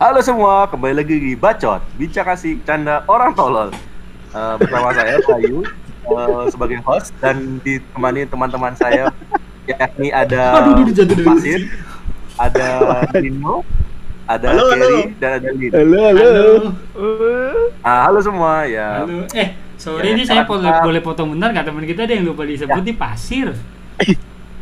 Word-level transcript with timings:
Halo 0.00 0.24
semua, 0.24 0.64
kembali 0.64 0.94
lagi 0.96 1.12
di 1.14 1.32
Bacot, 1.36 1.84
bincang 1.94 2.24
kasih 2.26 2.56
canda 2.64 3.04
orang 3.04 3.36
tolol. 3.36 3.68
Eh, 4.30 4.54
bersama 4.56 4.96
saya 4.96 5.20
Bayu 5.20 5.60
eh, 5.60 6.44
sebagai 6.48 6.80
host 6.80 7.12
dan 7.20 7.60
ditemani 7.60 8.24
teman-teman 8.24 8.72
saya 8.72 9.12
yakni 9.68 10.08
ada 10.10 10.56
Aduh, 10.56 10.72
aduh, 10.80 10.84
jatuh 10.88 11.14
dulu. 11.14 11.28
Pasir, 11.30 11.60
ada 12.34 12.68
Dino, 13.14 13.60
ada 14.24 14.46
Halo, 14.48 14.64
halo. 14.66 14.86
Kerry 14.88 15.02
dan 15.18 15.30
ada 15.36 15.48
Lin. 15.52 15.70
Halo, 15.70 15.98
halo. 16.00 16.24
Halo. 16.24 16.48
Ah, 17.82 17.98
halo 18.08 18.18
semua 18.22 18.64
ya. 18.64 19.04
Halo. 19.04 19.28
Eh, 19.28 19.36
Ya, 19.36 19.46
sorry 19.76 20.12
nih 20.12 20.24
saya 20.24 20.44
sekarang 20.44 20.48
boleh, 20.48 20.70
kita- 20.70 20.84
boleh 20.86 21.00
potong 21.02 21.28
bentar 21.30 21.48
nggak 21.50 21.66
teman 21.66 21.84
kita 21.84 22.00
ada 22.04 22.12
yang 22.14 22.24
lupa 22.26 22.42
disebut 22.44 22.82
di 22.82 22.94
pasir. 22.94 23.52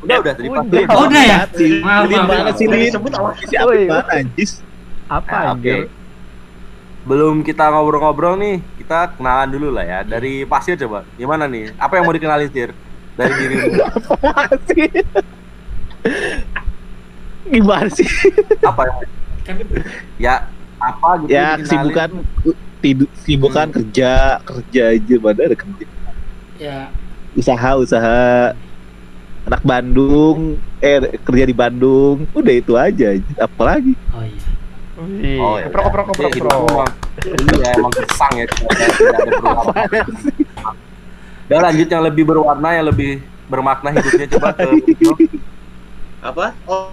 Udah 0.00 0.16
udah 0.18 0.32
tadi 0.32 0.46
Udah. 0.46 0.62
Pasir. 0.62 0.86
Oh, 0.88 1.02
udah 1.06 1.22
ya? 1.22 1.38
Maaf, 1.78 2.02
maaf, 2.08 2.54
sih, 2.54 2.66
Udah 2.66 2.78
disebut 2.80 3.12
awal. 3.14 3.32
Siapa 3.40 3.66
Woi. 3.66 3.86
mana, 3.86 4.02
anjis? 4.16 4.50
Apa 5.08 5.32
Nah, 5.32 5.52
Oke. 5.56 5.72
anjir? 5.72 5.88
Belum 7.08 7.40
kita 7.40 7.72
ngobrol-ngobrol 7.72 8.36
nih, 8.36 8.60
kita 8.76 9.16
kenalan 9.16 9.48
dulu 9.48 9.68
lah 9.72 9.84
ya. 9.86 9.98
Dari 10.04 10.44
Pasir 10.44 10.76
coba. 10.76 11.08
Gimana 11.16 11.48
nih? 11.48 11.72
Apa 11.80 11.96
yang 11.96 12.04
mau 12.04 12.12
dikenalin, 12.12 12.50
Sir? 12.52 12.70
Dari 13.16 13.32
diri 13.34 13.56
sih? 14.68 14.86
Gimana 17.48 17.88
sih? 17.88 18.08
Apa 18.62 18.82
yang 18.84 18.96
Kan 19.48 19.56
ya 20.20 20.34
apa 20.78 21.08
gitu 21.24 21.32
Ya, 21.32 21.56
kesibukan 21.56 22.10
tidur, 22.84 23.08
kesibukan 23.16 23.66
Hmm. 23.72 23.76
kerja, 23.80 24.12
kerja 24.44 24.82
aja 24.92 25.14
mana 25.24 25.40
ada 25.48 25.56
kerja. 25.56 25.84
ya 26.58 26.92
Usaha, 27.32 27.70
usaha 27.78 28.52
anak 29.48 29.62
Bandung, 29.64 30.60
eh 30.84 31.00
kerja 31.24 31.44
di 31.48 31.56
Bandung, 31.56 32.28
udah 32.36 32.54
itu 32.54 32.72
aja. 32.76 33.16
Apa 33.40 33.62
lagi? 33.64 33.96
oh 34.12 34.24
iya. 34.24 34.57
Wih, 34.98 35.38
Oh, 35.38 35.54
ya 35.56 35.66
keprok 35.66 35.84
keprok 35.94 36.06
Jadi 36.10 36.26
hidup 36.34 36.50
keprok. 36.50 36.68
emang- 36.68 36.94
Iya, 37.54 37.68
emang 37.74 37.92
gesang 37.94 38.32
ya. 38.34 38.44
Dan 41.48 41.58
lanjut 41.62 41.88
yang 41.88 42.02
lebih 42.02 42.24
berwarna, 42.24 42.70
yang 42.72 42.86
lebih 42.86 43.10
bermakna 43.46 43.88
hidupnya 43.90 44.26
coba 44.28 44.50
ke. 44.52 44.68
Apa? 46.20 46.46
Oh, 46.66 46.92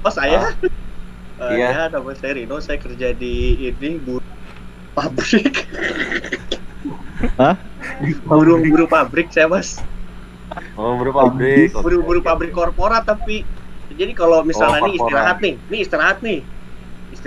oh 0.00 0.12
saya? 0.12 0.54
Ah. 1.38 1.50
Eh, 1.50 1.54
Iya. 1.54 1.68
Ya, 1.70 1.84
nama 1.88 2.10
saya 2.14 2.34
Rino. 2.34 2.58
Saya 2.58 2.78
kerja 2.78 3.10
di 3.12 3.34
ini 3.60 3.94
bu 3.96 4.18
pabrik. 4.92 5.66
Hah? 7.34 7.54
Buru-buru 8.24 8.86
pabrik 8.86 9.30
saya 9.30 9.46
mas. 9.46 9.78
Oh, 10.74 10.94
berpabrik. 10.96 11.70
Oke. 11.70 11.82
Buru-buru 11.82 12.20
pabrik 12.20 12.50
korporat 12.50 13.04
tapi 13.04 13.42
jadi 13.90 14.10
kalau 14.12 14.42
misalnya 14.42 14.80
Oh, 14.80 14.86
nih 14.86 14.94
istirahat 14.96 15.38
nih, 15.38 15.54
nih 15.64 15.78
istirahat 15.80 16.18
nih, 16.20 16.38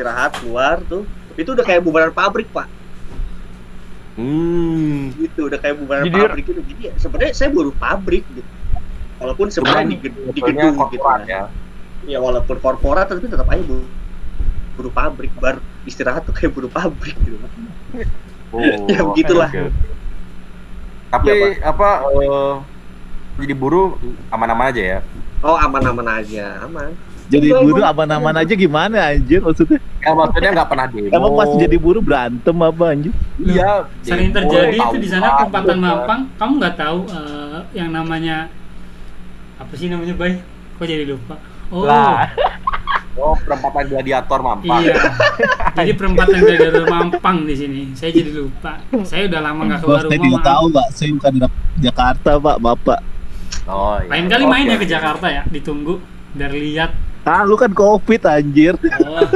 istirahat 0.01 0.33
keluar 0.41 0.81
tuh, 0.89 1.05
itu 1.37 1.53
udah 1.53 1.61
kayak 1.61 1.85
bubaran 1.85 2.09
pabrik 2.09 2.49
pak. 2.49 2.65
Hmm. 4.17 5.13
Gitu, 5.13 5.45
udah 5.45 5.61
kayak 5.61 5.77
bubaran 5.77 6.09
Jadi- 6.09 6.17
pabrik 6.17 6.43
gitu. 6.49 6.61
Jadi 6.65 6.81
ya, 6.89 6.93
sebenarnya 6.97 7.33
saya 7.37 7.53
buruh 7.53 7.75
pabrik 7.77 8.25
gitu. 8.33 8.41
Walaupun 9.21 9.53
sebenarnya 9.53 9.85
di, 9.93 9.97
di 10.09 10.41
gedung 10.41 10.73
gitu 10.89 10.97
korporat 10.97 11.29
ya. 11.29 11.45
ya. 12.09 12.17
ya 12.17 12.17
walaupun 12.17 12.57
korporat 12.57 13.05
tapi 13.05 13.29
tetap 13.29 13.45
aja 13.45 13.61
buruh, 13.61 13.85
buruh 14.73 14.89
pabrik 14.89 15.29
bar 15.37 15.61
istirahat 15.85 16.25
tuh 16.25 16.33
kayak 16.33 16.57
buruh 16.57 16.71
pabrik 16.73 17.13
gitu 17.21 17.37
Oh, 18.49 18.57
Ya, 18.89 19.05
begitulah. 19.05 19.45
oke, 19.53 19.69
oke. 19.69 19.85
Tapi 21.13 21.29
Iya, 21.29 21.61
apa 21.61 21.89
eh, 22.09 22.53
jadi 23.45 23.53
buruh 23.53 23.93
aman-aman 24.33 24.73
aja 24.73 24.81
ya? 24.97 24.99
oh 25.45 25.57
aman-aman 25.57 26.21
aja 26.21 26.65
aman 26.65 26.93
Jadi 27.27 27.47
buruh 27.53 27.83
emang. 27.83 27.93
aman-aman 27.93 28.35
aja 28.41 28.53
gimana 28.55 28.97
anjir 29.13 29.39
maksudnya? 29.43 29.79
Ya 30.01 30.11
maksudnya 30.15 30.49
nggak 30.55 30.69
pernah 30.71 30.85
demo. 30.89 31.09
Emang 31.13 31.31
pas 31.37 31.49
jadi 31.59 31.75
buruh 31.77 32.03
berantem 32.03 32.55
apa 32.57 32.83
anjir? 32.89 33.13
Iya. 33.37 33.85
Sering 34.01 34.29
demo, 34.33 34.49
terjadi 34.49 34.77
itu 34.79 34.97
di 34.97 35.09
sana 35.11 35.27
perempatan. 35.45 35.77
Mampang. 35.77 36.21
Kamu 36.39 36.51
nggak 36.57 36.75
tahu 36.79 36.99
eh, 37.11 37.59
yang 37.77 37.89
namanya 37.93 38.49
apa 39.61 39.73
sih 39.77 39.87
namanya 39.91 40.17
Bay? 40.17 40.41
Kok 40.81 40.85
jadi 40.89 41.05
lupa? 41.05 41.35
Oh, 41.71 41.85
Lah. 41.85 42.27
Oh, 43.19 43.35
perempatan 43.35 43.91
gladiator 43.91 44.39
mampang. 44.39 44.87
iya. 44.87 44.95
jadi 45.75 45.91
perempatan 45.99 46.39
gladiator 46.47 46.87
Mampang 46.87 47.37
di 47.43 47.55
sini. 47.59 47.81
Saya 47.91 48.15
jadi 48.15 48.31
lupa. 48.31 48.79
Saya 49.03 49.27
udah 49.27 49.39
lama 49.43 49.61
nggak 49.67 49.79
keluar 49.83 49.99
saya 49.99 50.07
rumah. 50.07 50.15
tidak 50.15 50.31
maaf. 50.39 50.47
tahu, 50.47 50.65
Pak. 50.71 50.87
Saya 50.95 51.09
bukan 51.19 51.33
Jakarta, 51.83 52.31
Pak, 52.39 52.57
Bapak. 52.63 52.99
Oh, 53.67 53.95
iya. 53.99 54.09
Lain 54.09 54.25
kali 54.31 54.43
main 54.47 54.65
ya 54.65 54.77
ke. 54.79 54.87
Jakarta 54.87 55.27
ya, 55.27 55.43
ditunggu 55.51 55.99
biar 56.33 56.51
lihat. 56.55 56.91
Ah, 57.21 57.45
lu 57.45 57.53
kan 57.53 57.69
Covid 57.69 58.21
anjir. 58.25 58.73
Oh. 59.05 59.29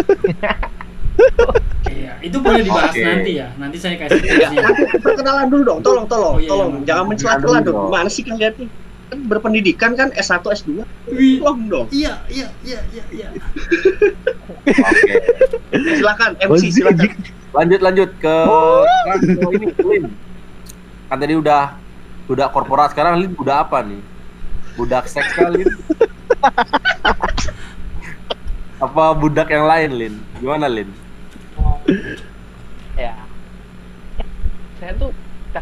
Iya, 1.85 2.17
itu 2.19 2.37
boleh 2.43 2.65
dibahas 2.65 2.91
Oke. 2.91 3.05
nanti 3.05 3.31
ya. 3.39 3.47
Nanti 3.55 3.77
saya 3.79 3.95
kasih 3.95 4.19
ya 4.19 4.51
tipsnya. 4.51 4.61
nanti 4.67 4.81
perkenalan 4.99 5.47
dulu 5.47 5.61
dong 5.63 5.79
tolong 5.85 6.05
tolong 6.09 6.35
Oh, 6.35 6.41
iya, 6.43 6.49
tolong 6.49 6.71
iya. 6.75 6.83
jangan 6.91 7.05
mencela-cela 7.07 7.39
Perkenalan 7.39 7.63
dong 7.63 7.87
gimana 7.87 8.09
sih 8.11 8.23
kalian 8.25 8.53
nih 8.59 8.69
kan 9.05 9.19
berpendidikan 9.29 9.91
kan 9.93 10.09
S1 10.17 10.41
S2 10.41 10.81
Wih, 11.13 11.37
tolong 11.39 11.61
dong 11.69 11.87
Iya, 11.93 12.13
iya, 12.27 12.47
iya, 12.65 12.79
iya, 12.91 13.03
iya. 13.13 13.27
Oke. 14.65 15.13
silakan 15.95 16.29
Oh, 16.41 16.57
MC 16.57 16.63
silakan 16.73 17.13
Lanjut 17.55 17.79
lanjut 17.79 18.09
ke 18.19 18.35
kan, 19.07 19.19
ke 19.23 19.47
ini 19.55 19.67
Lin. 19.87 20.03
Kan 21.07 21.17
tadi 21.23 21.33
udah 21.39 21.79
udah 22.27 22.47
korporat 22.51 22.91
sekarang 22.91 23.23
Lin 23.23 23.31
udah 23.39 23.63
apa 23.63 23.79
nih? 23.87 24.01
Budak 24.75 25.07
seks 25.07 25.31
kali. 25.31 25.63
apa 28.77 29.03
budak 29.13 29.47
yang 29.47 29.65
lain 29.65 29.89
Lin? 29.93 30.13
Gimana 30.35 30.67
Lin? 30.67 30.89
Ya. 32.95 33.15
Saya 34.75 34.93
tuh 34.95 35.11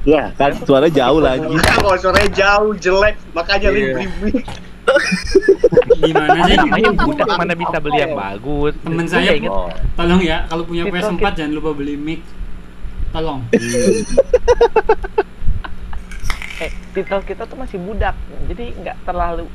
Ya, 0.04 0.34
kan 0.34 0.50
suara 0.60 0.90
jauh 0.90 1.22
lagi. 1.22 1.46
ya 1.46 1.62
kalau 1.78 1.94
suaranya 1.96 2.32
jauh 2.34 2.74
jelek 2.76 3.14
makanya 3.30 3.70
Iya. 3.70 3.78
Lin 3.78 3.86
briefing 3.94 4.36
Gimana 5.96 6.38
sih? 6.44 6.58
namanya 6.58 6.90
budak 6.98 7.28
mana 7.30 7.54
bisa 7.54 7.78
beli 7.78 7.98
yang 8.00 8.14
bagus. 8.14 8.74
Temen 8.82 9.06
Gua 9.06 9.14
saya. 9.14 9.32
Oh. 9.46 9.70
Tolong 9.94 10.20
ya, 10.20 10.38
kalau 10.44 10.64
punya 10.66 10.84
Itu 10.84 10.92
PS4 10.92 11.14
kita- 11.16 11.36
jangan 11.38 11.52
lupa 11.54 11.70
beli 11.72 11.96
mic. 11.96 12.20
Tolong. 13.12 13.40
Eh 16.60 16.70
titel 16.94 17.20
kita 17.24 17.44
tuh 17.46 17.58
masih 17.58 17.78
budak. 17.78 18.14
Jadi 18.46 18.78
nggak 18.78 18.98
terlalu 19.04 19.50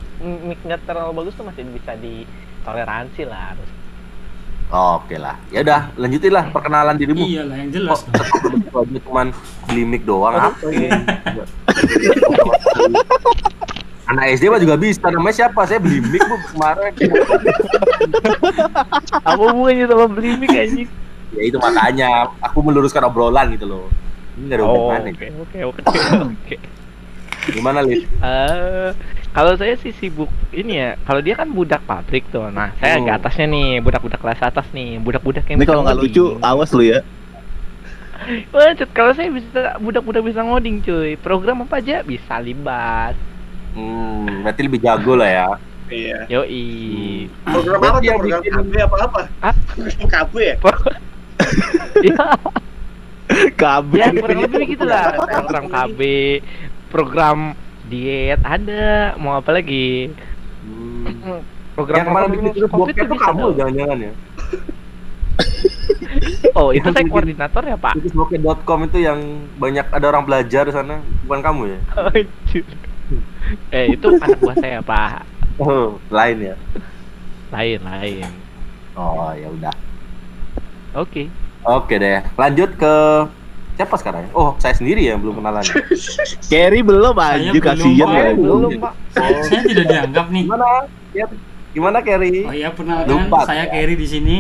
nggak 0.65 0.81
terlalu 0.83 1.11
bagus 1.15 1.35
tuh 1.35 1.47
masih 1.47 1.63
bisa 1.69 1.95
ditoleransi 1.95 3.23
lah 3.25 3.55
harus. 3.55 3.71
Oke 4.69 5.17
lah. 5.17 5.41
Ya 5.49 5.65
udah, 5.65 5.89
lanjutin 5.97 6.29
lah 6.29 6.45
perkenalan 6.49 6.93
dirimu. 6.95 7.25
Iyalah 7.25 7.57
yang 7.57 7.71
jelas 7.73 8.05
Kok 8.69 8.85
aja 8.85 8.99
cuman 9.01 9.27
beli 9.65 9.83
mic 9.83 10.05
doang 10.05 10.37
apa 10.37 10.61
ini? 10.69 10.93
Anak 14.05 14.25
SD 14.35 14.49
mah 14.49 14.57
juga 14.57 14.77
bisa. 14.77 15.05
Namanya 15.09 15.37
siapa? 15.39 15.65
Saya 15.65 15.81
beli 15.81 16.01
mic 16.03 16.21
bu 16.21 16.37
kemarin. 16.53 16.93
Apa 19.21 19.37
hubungannya 19.39 19.85
sama 19.85 20.07
beli 20.09 20.37
mic 20.37 20.51
anjing? 20.51 20.89
ya 21.29 21.45
itu 21.45 21.61
makanya 21.61 22.25
aku 22.41 22.65
meluruskan 22.65 23.05
obrolan 23.05 23.53
gitu 23.53 23.65
loh. 23.65 23.85
Ini 24.35 24.49
nggak 24.49 24.57
ada 24.57 24.65
Oh, 24.65 24.69
hubungannya. 24.71 25.13
oke 25.13 25.27
oke 25.33 25.59
oke 25.65 25.81
oke. 26.25 26.57
Gimana 27.51 27.81
Lid? 27.81 28.05
Eh, 28.05 28.91
kalau 29.31 29.55
saya 29.55 29.75
sih 29.77 29.93
sibuk 29.93 30.27
ini 30.51 30.77
ya. 30.77 30.91
Kalau 31.03 31.21
dia 31.21 31.35
kan 31.35 31.49
budak 31.49 31.83
pabrik 31.83 32.29
tuh. 32.29 32.49
Nah, 32.49 32.73
saya 32.77 32.97
Hmm. 32.97 33.03
agak 33.03 33.15
atasnya 33.23 33.47
nih, 33.47 33.69
budak-budak 33.79 34.19
kelas 34.19 34.41
atas 34.43 34.67
nih, 34.71 34.99
budak-budak 34.99 35.45
yang 35.47 35.57
Ini 35.57 35.63
bisa 35.63 35.71
kalau 35.71 35.83
nggak 35.83 35.99
lucu, 35.99 36.25
awas 36.41 36.71
lu 36.71 36.83
ya. 36.83 37.01
Wah, 38.51 38.67
kalau 38.91 39.13
saya 39.13 39.31
bisa 39.31 39.79
budak-budak 39.79 40.21
bisa 40.23 40.41
ngoding 40.41 40.83
cuy. 40.83 41.17
Program 41.17 41.65
apa 41.65 41.79
aja 41.79 42.03
bisa 42.03 42.37
libas. 42.39 43.15
Hmm, 43.73 44.43
berarti 44.43 44.61
lebih 44.61 44.81
jago 44.81 45.15
lah 45.15 45.29
ya. 45.29 45.49
iya 45.89 46.21
Yoi. 46.29 47.25
program 47.43 47.81
apa 47.81 47.97
yang 48.05 48.21
program 48.21 48.41
bikin- 48.45 48.61
KB 48.61 48.73
apa 48.79 48.97
apa? 49.01 49.21
KB 50.13 50.35
ya 50.37 50.55
ya, 52.05 52.27
KB. 53.55 53.91
ya 53.95 54.07
kurang 54.13 54.41
lebih 54.43 54.65
gitu 54.69 54.85
lah. 54.85 55.17
Program 55.17 55.65
KB, 55.67 56.01
program 56.89 57.55
diet 57.89 58.41
ada. 58.45 59.17
Mau 59.17 59.39
apa 59.39 59.51
lagi? 59.55 60.13
Hmm. 60.65 61.41
Program 61.79 61.97
Yang 62.03 62.07
kemarin 62.11 62.29
bikin 62.35 62.43
lulus 62.43 62.57
tulis 62.59 62.73
COVID 62.75 62.95
itu 62.99 63.17
kamu 63.17 63.45
jangan-jangan 63.55 63.99
ya? 64.03 64.13
Oh, 66.59 66.75
itu 66.75 66.89
saya 66.91 67.07
koordinator 67.07 67.63
ya, 67.63 67.77
Pak? 67.79 67.95
Situsbokep.com 68.01 68.81
itu 68.91 68.99
yang 69.07 69.19
banyak 69.63 69.87
ada 69.87 70.07
orang 70.11 70.27
belajar 70.27 70.67
di 70.67 70.75
sana, 70.75 70.99
bukan 71.23 71.41
kamu 71.45 71.63
ya? 71.71 71.79
Anjir. 72.11 72.67
eh, 73.71 73.87
itu 73.95 74.07
anak 74.19 74.39
buah 74.43 74.57
saya, 74.59 74.79
Pak. 74.83 75.23
Oh, 75.63 76.03
lain 76.11 76.53
ya. 76.53 76.57
Lain, 77.55 77.79
lain. 77.87 78.31
Oh, 78.99 79.31
ya 79.31 79.47
udah. 79.47 79.75
Oke. 80.99 81.31
Oke 81.63 81.95
deh. 82.01 82.27
Lanjut 82.35 82.75
ke 82.75 82.95
siapa 83.79 83.95
sekarang 83.95 84.27
ya? 84.27 84.31
Oh, 84.35 84.59
saya 84.59 84.75
sendiri 84.75 85.07
ya 85.07 85.15
yang 85.15 85.23
belum 85.23 85.39
kenalan. 85.39 85.63
Carry 86.51 86.83
belum 86.83 87.15
anjir 87.15 87.55
belum, 87.55 87.63
kasihan 87.63 88.07
Pak. 88.11 88.19
ya. 88.19 88.31
Belum, 88.35 88.71
Pak. 88.83 88.93
Saya, 89.15 89.39
saya 89.47 89.61
tidak 89.63 89.85
dianggap 89.87 90.27
nih. 90.29 90.45
Gimana? 90.51 90.67
Ya, 91.15 91.25
gimana 91.71 91.99
Kerry? 92.03 92.43
Oh 92.43 92.51
iya, 92.51 92.69
perkenalkan 92.75 93.31
Lupa. 93.31 93.39
saya 93.47 93.71
Kerry 93.71 93.95
di 93.95 94.09
sini. 94.09 94.37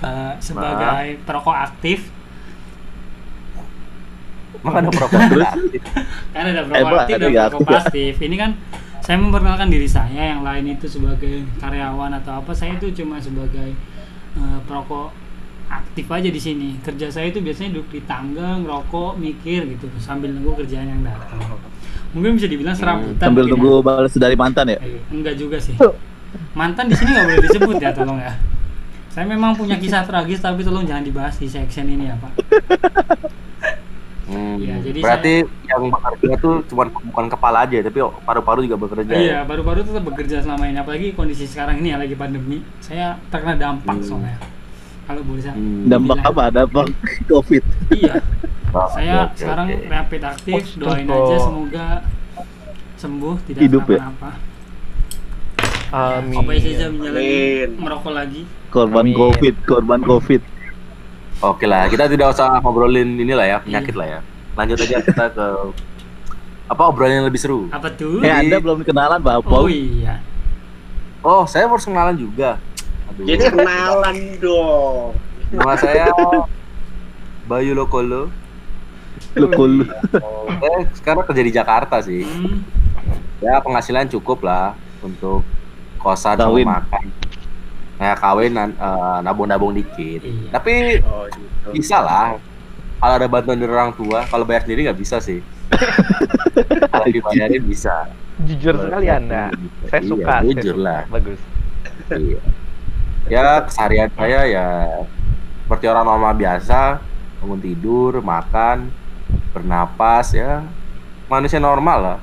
eh, 0.00 0.32
sebagai 0.40 1.20
perokok 1.22 1.52
aktif 1.54 2.10
Maka 4.62 4.78
ada 4.78 4.90
perokok 4.90 5.18
aktif. 5.20 5.82
kan 6.32 6.42
ada 6.42 6.60
perokok 6.64 6.98
aktif 6.98 7.14
ada 7.14 7.22
dan 7.22 7.30
ya, 7.30 7.42
perokok 7.46 7.60
aktif 7.60 7.68
ya. 7.68 7.78
pasif 7.86 8.14
ini 8.18 8.36
kan 8.38 8.50
saya 8.98 9.16
memperkenalkan 9.18 9.68
diri 9.68 9.86
saya 9.86 10.22
yang 10.34 10.42
lain 10.42 10.74
itu 10.74 10.86
sebagai 10.86 11.42
karyawan 11.58 12.18
atau 12.18 12.38
apa 12.38 12.50
saya 12.50 12.78
itu 12.78 12.90
cuma 12.94 13.18
sebagai 13.18 13.74
eh, 14.34 14.58
perokok 14.66 15.10
aktif 15.72 16.04
aja 16.06 16.28
di 16.28 16.36
sini 16.36 16.76
kerja 16.78 17.08
saya 17.08 17.26
itu 17.26 17.40
biasanya 17.40 17.72
duduk 17.74 17.88
di 17.90 18.00
tangga 18.02 18.60
ngerokok 18.60 19.16
mikir 19.16 19.64
gitu 19.66 19.88
sambil 19.96 20.28
nunggu 20.28 20.60
kerjaan 20.60 20.84
yang 20.86 21.00
datang 21.00 21.40
mungkin 22.12 22.36
bisa 22.36 22.44
dibilang 22.44 22.76
serabutan 22.76 23.16
Hmm, 23.16 23.24
Sambil 23.24 23.44
nunggu 23.48 23.72
ya. 23.74 23.82
balas 23.82 24.12
dari 24.12 24.36
mantan 24.36 24.66
ya? 24.68 24.78
Eh, 24.78 25.00
enggak 25.08 25.34
juga 25.34 25.56
sih 25.56 25.72
mantan 26.52 26.86
di 26.86 26.94
sini 26.94 27.10
nggak 27.10 27.24
boleh 27.26 27.40
disebut 27.42 27.74
ya 27.78 27.90
tolong 27.90 28.18
ya 28.18 28.32
saya 29.08 29.24
memang 29.24 29.52
punya 29.52 29.76
kisah 29.76 30.04
tragis 30.04 30.38
tapi 30.38 30.60
tolong 30.60 30.84
jangan 30.84 31.02
dibahas 31.02 31.36
di 31.36 31.48
section 31.48 31.84
ini 31.86 32.06
ya 32.06 32.16
pak 32.16 32.32
Hmm, 34.22 34.56
Iya, 34.56 34.80
jadi 34.80 34.98
berarti 35.02 35.34
yang 35.66 35.82
bekerja 35.90 36.34
tuh 36.38 36.54
cuma 36.64 36.86
bukan 36.88 37.26
kepala 37.28 37.66
aja, 37.66 37.82
tapi 37.82 37.98
paru-paru 38.22 38.64
juga 38.64 38.78
bekerja. 38.78 39.12
Iya, 39.12 39.28
ya? 39.28 39.38
baru-baru 39.42 39.82
tetap 39.82 40.04
bekerja 40.06 40.40
selama 40.40 40.64
ini. 40.64 40.78
Apalagi 40.78 41.12
kondisi 41.12 41.44
sekarang 41.44 41.82
ini 41.82 41.92
ya 41.92 41.98
lagi 41.98 42.14
pandemi. 42.14 42.62
Saya 42.78 43.18
terkena 43.28 43.58
dampak 43.58 43.92
Hmm. 43.92 44.06
soalnya. 44.06 44.38
Kalau 45.02 45.22
boleh 45.22 45.42
saya. 45.42 45.54
Hmm. 45.54 45.86
Dampak 45.86 46.16
bilang. 46.16 46.30
apa? 46.30 46.44
Dampak 46.50 46.84
COVID. 47.26 47.64
Iya. 47.92 48.14
Oh, 48.72 48.88
Saya 48.88 49.28
oke, 49.28 49.36
sekarang 49.36 49.66
oke. 49.68 49.84
rapid 49.86 50.22
aktif. 50.24 50.62
Doain 50.74 51.04
Astaga. 51.04 51.20
aja 51.20 51.36
semoga 51.38 51.86
sembuh, 52.96 53.34
tidak 53.44 53.60
Hidup 53.60 53.82
ya? 53.84 53.98
kenapa-napa. 53.98 54.30
Amin. 55.92 56.36
Supaya 56.38 56.58
saya 56.58 56.88
menjalani 56.88 57.28
Amin. 57.28 57.68
merokok 57.76 58.12
lagi. 58.12 58.42
Korban 58.70 59.04
Amin. 59.04 59.14
COVID, 59.14 59.54
korban 59.62 60.00
COVID. 60.00 60.42
Oke 61.42 61.66
lah, 61.66 61.90
kita 61.90 62.06
tidak 62.06 62.32
usah 62.32 62.56
ngobrolin 62.56 63.18
inilah 63.18 63.44
ya, 63.44 63.56
penyakit 63.60 63.92
Iya. 63.92 63.98
lah 63.98 64.06
ya. 64.08 64.20
Lanjut 64.54 64.78
aja 64.78 64.96
kita 65.02 65.24
ke 65.28 65.46
apa 66.64 66.82
obrolan 66.86 67.20
yang 67.20 67.26
lebih 67.26 67.36
seru. 67.36 67.68
Apa 67.68 67.92
tuh? 67.92 68.22
Eh, 68.22 68.32
Anda 68.32 68.56
belum 68.56 68.80
kenalan, 68.80 69.20
Pak 69.20 69.44
Oh 69.44 69.68
iya. 69.68 70.22
Oh, 71.20 71.44
saya 71.44 71.68
harus 71.68 71.84
kenalan 71.84 72.16
juga. 72.16 72.56
Jadi 73.14 73.44
kenalan 73.46 74.16
dong. 74.38 75.12
Nama 75.50 75.74
saya 75.76 76.08
Bayu 77.44 77.72
Lokolo. 77.72 78.32
Kul. 79.34 79.84
Saya 80.60 80.76
sekarang 80.92 81.24
kerja 81.24 81.42
di 81.42 81.52
Jakarta 81.52 81.96
sih. 81.98 82.22
Hmm, 82.22 82.64
Ya 83.38 83.58
penghasilan 83.58 84.06
cukup 84.08 84.40
lah 84.40 84.72
untuk 84.98 85.42
kosan 85.96 86.36
sama 86.36 86.48
Kawin. 86.48 86.66
makan. 86.66 87.04
Nah, 87.96 88.14
kawin 88.14 88.50
nan- 88.50 88.74
eh, 88.74 89.18
nabung-nabung 89.20 89.70
dikit. 89.72 90.20
Iya. 90.20 90.50
Tapi 90.50 90.72
Oh, 91.02 91.26
gitu. 91.28 91.68
bisa 91.72 91.98
lah. 91.98 92.38
Kalau 92.98 93.14
ada 93.14 93.26
bantuan 93.26 93.56
dari 93.56 93.70
orang 93.70 93.90
tua, 93.92 94.22
kalau 94.24 94.42
bayar 94.42 94.62
sendiri 94.62 94.86
nggak 94.86 94.96
bisa 94.96 95.18
sih. 95.18 95.38
kalau 96.92 97.06
dibayarin 97.08 97.62
bisa. 97.62 98.10
Jujur 98.40 98.74
sekali 98.76 99.06
Anda. 99.08 99.50
Saya 99.86 100.00
Iya, 100.00 100.08
suka. 100.08 100.34
saya 100.36 100.46
jujur 100.48 100.76
suka. 100.76 100.84
lah. 100.84 101.00
Bagus. 101.08 101.40
Iya. 102.10 102.40
Ya 103.32 103.64
keseharian 103.64 104.12
saya 104.12 104.44
ya 104.44 104.66
seperti 105.64 105.88
orang 105.88 106.04
normal 106.04 106.36
biasa, 106.36 107.00
bangun 107.40 107.64
tidur, 107.64 108.20
makan, 108.20 108.92
bernapas 109.56 110.36
ya 110.36 110.60
manusia 111.32 111.56
normal 111.56 111.98
lah. 112.04 112.18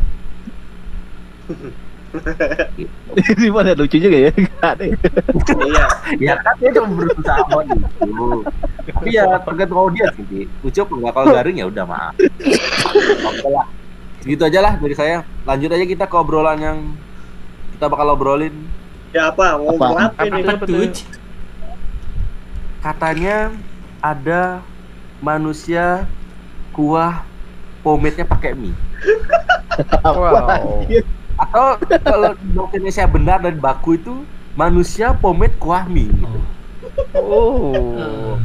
Ini 3.17 3.49
mana 3.49 3.73
lucu 3.73 3.97
juga 3.97 4.29
ya? 4.29 4.31
Nggak 4.37 4.73
ya? 4.85 4.95
Iya. 5.65 5.85
ya 6.21 6.33
kan 6.45 6.53
dia 6.61 6.69
cuma 6.77 6.93
berusaha 6.93 7.41
buat 7.49 7.65
gitu. 7.73 8.45
Tapi 8.93 9.09
ya 9.09 9.25
tergantung 9.41 9.79
audiens 9.81 10.13
sih. 10.13 10.45
Lucu 10.61 10.77
apa 10.77 10.93
enggak 10.93 11.13
kalau 11.17 11.27
garing 11.41 11.57
ya 11.57 11.65
udah 11.65 11.85
maaf. 11.89 12.13
Oke 13.25 13.49
lah. 13.49 13.65
Segitu 14.21 14.45
aja 14.45 14.59
lah 14.61 14.73
dari 14.77 14.93
saya. 14.93 15.25
Lanjut 15.45 15.73
aja 15.73 15.85
kita 15.89 16.05
ke 16.05 16.15
obrolan 16.21 16.61
yang 16.61 16.77
kita 17.73 17.89
bakal 17.89 18.13
obrolin. 18.13 18.53
Ya 19.09 19.33
apa? 19.33 19.57
Mau 19.57 19.73
Apa? 19.73 20.13
apa 20.13 20.21
ini? 20.29 20.41
Apa 20.45 20.65
tuh? 20.65 20.85
Katanya 22.79 23.51
ada 23.99 24.61
manusia 25.19 26.05
kuah 26.71 27.25
pomade-nya 27.83 28.25
pakai 28.25 28.53
mie. 28.55 28.75
Wow. 30.03 30.83
Atau 31.39 31.79
kalau 32.03 32.35
dokternya 32.51 32.91
saya 32.91 33.07
benar 33.07 33.39
dan 33.39 33.55
baku 33.63 33.95
itu 33.95 34.27
manusia 34.59 35.15
pomade 35.15 35.55
kuah 35.55 35.87
mie 35.87 36.11
gitu. 36.11 36.39
Oh. 37.15 38.35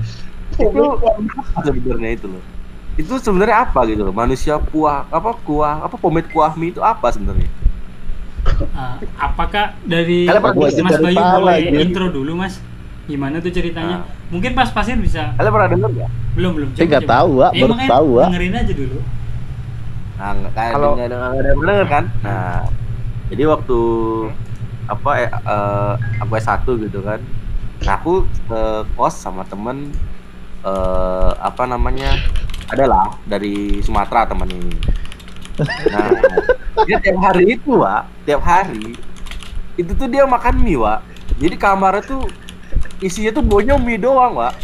Itu 0.55 0.83
apa 1.03 1.59
sebenarnya 1.67 2.11
itu 2.15 2.27
loh. 2.31 2.43
Itu 2.95 3.19
sebenarnya 3.19 3.67
apa 3.67 3.83
gitu 3.91 4.07
loh? 4.07 4.15
Manusia 4.15 4.63
kuah 4.71 5.11
apa 5.11 5.35
kuah 5.43 5.83
apa 5.83 5.99
pomade 5.99 6.31
kuah 6.31 6.55
mie 6.55 6.71
itu 6.71 6.79
apa 6.79 7.11
sebenarnya? 7.11 7.51
Ah, 8.75 8.97
apakah 9.19 9.73
dari 9.83 10.29
Mas 10.29 10.73
dengar 10.75 11.01
Bayu 11.01 11.17
boleh 11.17 11.57
anjir. 11.59 11.81
intro 11.81 12.07
dulu 12.11 12.33
Mas? 12.37 12.61
Gimana 13.05 13.41
tuh 13.41 13.53
ceritanya? 13.53 14.05
Nah. 14.05 14.09
Mungkin 14.33 14.53
pas 14.53 14.69
pasir 14.69 14.97
bisa. 14.97 15.33
Kalian 15.37 15.53
pernah 15.53 15.69
dengar 15.69 15.91
nggak? 15.93 16.11
Belum 16.35 16.53
belum. 16.53 16.69
Saya 16.73 16.87
nggak 16.89 17.07
tahu, 17.07 17.31
Wak. 17.41 17.51
Eh, 17.53 17.61
Baru 17.61 17.75
tahu, 17.79 18.07
Wak. 18.17 18.29
Dengerin 18.33 18.55
aja 18.55 18.73
dulu. 18.75 18.99
Nah, 20.15 20.31
Kalau- 20.55 20.95
nggak 20.95 21.09
ada 21.11 21.19
yang 21.43 21.61
denger 21.61 21.87
kan? 21.87 22.05
Nah, 22.23 22.61
jadi 23.29 23.43
waktu 23.47 23.79
apa 24.85 25.11
eh, 25.17 25.29
eh, 25.33 25.93
aku 26.21 26.33
S1 26.35 26.65
gitu 26.81 27.01
kan. 27.01 27.21
Nah, 27.85 27.93
aku 27.95 28.13
ke 28.25 28.61
kos 28.95 29.15
sama 29.15 29.45
temen 29.45 29.93
eh 30.63 31.33
apa 31.39 31.65
namanya? 31.65 32.17
Adalah 32.67 33.13
dari 33.25 33.81
Sumatera 33.81 34.25
temen 34.25 34.49
ini. 34.49 34.73
Nah, 35.93 36.09
dia 36.87 36.99
tiap 36.99 37.19
hari 37.23 37.55
itu, 37.55 37.79
Wak, 37.79 38.03
tiap 38.27 38.43
hari. 38.43 38.99
Itu 39.79 39.95
tuh 39.95 40.11
dia 40.11 40.27
makan 40.27 40.59
mie, 40.59 40.79
Wak. 40.79 41.01
Jadi 41.39 41.55
kamarnya 41.55 42.03
tuh 42.03 42.23
isinya 43.03 43.31
tuh 43.35 43.43
baunya 43.47 43.79
mie 43.79 44.03
doang, 44.03 44.35
Wak. 44.35 44.55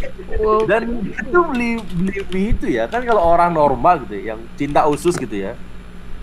Dan 0.66 1.06
itu 1.06 1.38
beli 1.46 1.70
beli 1.94 2.20
mie 2.34 2.48
itu 2.54 2.66
ya. 2.66 2.90
Kan 2.90 3.06
kalau 3.06 3.22
orang 3.22 3.54
normal 3.54 4.02
gitu 4.06 4.18
ya, 4.18 4.34
yang 4.34 4.40
cinta 4.58 4.86
usus 4.90 5.14
gitu 5.14 5.34
ya 5.34 5.54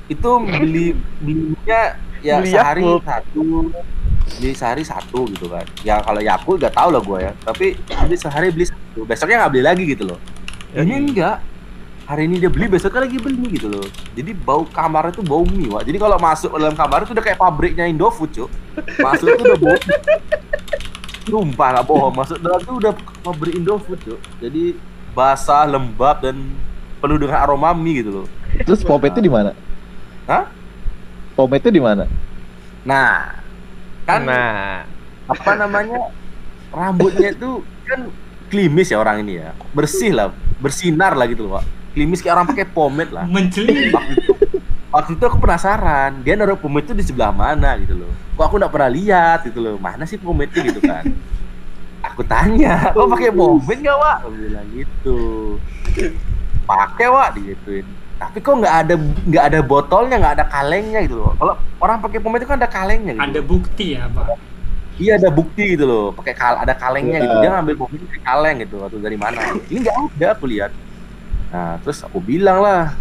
itu 0.07 0.29
beli 0.39 0.95
belinya 1.19 1.99
ya 2.23 2.39
Beli 2.39 2.51
sehari 2.51 2.83
Yakult. 2.83 3.03
satu. 3.03 3.45
Beli 4.39 4.51
sehari 4.55 4.83
satu 4.83 5.19
gitu 5.31 5.47
kan. 5.51 5.65
Ya 5.83 5.99
kalau 6.03 6.19
Yakult 6.23 6.63
gak 6.63 6.75
tau 6.75 6.89
lah 6.91 7.01
gue 7.03 7.19
ya. 7.27 7.31
Tapi 7.43 7.75
beli 7.77 8.15
sehari 8.17 8.47
beli 8.51 8.65
satu. 8.67 9.03
Besoknya 9.03 9.45
nggak 9.45 9.51
beli 9.51 9.63
lagi 9.63 9.83
gitu 9.83 10.03
loh. 10.07 10.19
Ini 10.75 10.95
enggak 11.11 11.37
hari 12.07 12.23
ini 12.23 12.39
dia 12.39 12.47
beli 12.47 12.71
besoknya 12.71 13.03
lagi 13.03 13.19
beli 13.19 13.59
gitu 13.59 13.67
loh 13.67 13.83
jadi 14.15 14.31
bau 14.31 14.63
kamarnya 14.63 15.19
tuh 15.19 15.27
bau 15.27 15.43
mie 15.43 15.67
Wak. 15.67 15.83
jadi 15.83 15.99
kalau 15.99 16.15
masuk 16.15 16.55
ke 16.55 16.57
dalam 16.63 16.75
kamar 16.79 17.03
itu 17.03 17.11
udah 17.11 17.25
kayak 17.27 17.39
pabriknya 17.39 17.83
Indofood 17.83 18.31
cuk 18.31 18.49
masuk 19.03 19.27
tuh 19.35 19.43
udah 19.43 19.59
bau 19.59 19.77
Sumpah 21.27 21.75
gak 21.75 21.85
bohong, 21.91 22.15
masuk 22.15 22.39
dalam 22.39 22.63
tuh 22.63 22.79
udah 22.79 22.95
pabrik 23.19 23.59
Indofood 23.59 23.99
cuk 23.99 24.15
Jadi 24.39 24.79
basah, 25.11 25.67
lembab, 25.67 26.23
dan 26.23 26.39
penuh 27.03 27.19
dengan 27.19 27.43
aroma 27.43 27.75
mie 27.75 27.99
gitu 27.99 28.23
loh 28.23 28.27
Terus 28.63 28.79
pomade 28.87 29.11
itu 29.11 29.27
di 29.27 29.27
mana? 29.27 29.51
Hah? 30.23 30.47
Pomade 31.35 31.67
itu 31.67 31.71
di 31.75 31.83
mana? 31.83 32.07
Nah, 32.87 33.43
kan 34.07 34.23
Nah. 34.23 34.87
apa 35.27 35.51
namanya 35.59 36.07
rambutnya 36.71 37.35
itu 37.35 37.59
kan 37.83 38.07
klimis 38.47 38.87
ya 38.87 39.03
orang 39.03 39.27
ini 39.27 39.43
ya 39.43 39.51
Bersih 39.75 40.15
lah, 40.15 40.31
bersinar 40.63 41.11
lah 41.19 41.27
gitu 41.27 41.43
loh 41.43 41.59
Pak 41.59 41.67
Klimis 41.97 42.21
kayak 42.21 42.37
orang 42.37 42.47
pakai 42.53 42.69
pomade 42.69 43.09
lah. 43.09 43.25
Menceli. 43.25 43.89
waktu 43.89 44.13
itu, 44.21 44.31
waktu 44.93 45.11
itu 45.17 45.23
aku 45.25 45.37
penasaran 45.41 46.21
dia 46.21 46.37
naruh 46.37 46.53
pomade 46.53 46.85
itu 46.85 46.93
di 46.93 47.01
sebelah 47.01 47.33
mana 47.33 47.73
gitu 47.81 47.97
loh. 47.97 48.13
Kok 48.37 48.45
aku 48.45 48.55
nggak 48.61 48.69
pernah 48.69 48.89
lihat 48.93 49.49
gitu 49.49 49.65
loh 49.65 49.81
mana 49.81 50.05
sih 50.05 50.21
pomade 50.21 50.53
gitu 50.53 50.77
kan? 50.85 51.09
Aku 52.13 52.21
tanya 52.21 52.93
kok 52.93 53.09
pakai 53.09 53.33
pomade 53.33 53.81
nggak 53.81 53.97
wak? 53.97 54.17
Aku 54.21 54.29
bilang 54.29 54.67
gitu. 54.77 55.19
Pakai 56.69 57.09
wak 57.09 57.33
digituin. 57.33 57.89
Tapi 58.21 58.37
kok 58.45 58.53
nggak 58.61 58.75
ada 58.85 58.95
nggak 59.25 59.43
ada 59.49 59.59
botolnya 59.65 60.15
nggak 60.21 60.33
ada 60.37 60.45
kalengnya 60.45 60.99
gitu 61.01 61.17
loh? 61.17 61.33
Kalau 61.41 61.53
orang 61.81 61.97
pakai 61.97 62.21
pomade 62.21 62.45
itu 62.45 62.49
kan 62.53 62.61
ada 62.61 62.69
kalengnya 62.69 63.17
gitu 63.17 63.25
Ada 63.25 63.41
bukti 63.41 63.97
ya, 63.97 64.05
Pak. 64.05 64.37
iya 65.01 65.13
ada 65.17 65.29
bukti 65.33 65.77
gitu 65.77 65.85
loh 65.85 66.09
pakai 66.13 66.33
kal 66.37 66.61
ada 66.61 66.77
kalengnya 66.77 67.25
gitu. 67.25 67.35
Dia 67.41 67.49
ngambil 67.57 67.73
pomade 67.73 68.05
pakai 68.05 68.21
kaleng 68.21 68.55
gitu 68.61 68.77
atau 68.85 68.97
dari 69.01 69.17
mana. 69.17 69.41
Ini 69.65 69.77
nggak 69.81 69.97
ada 69.97 70.27
aku 70.37 70.45
lihat 70.45 70.69
nah 71.47 71.79
terus 71.79 72.03
aku 72.03 72.19
bilang 72.19 72.59
lah 72.59 72.91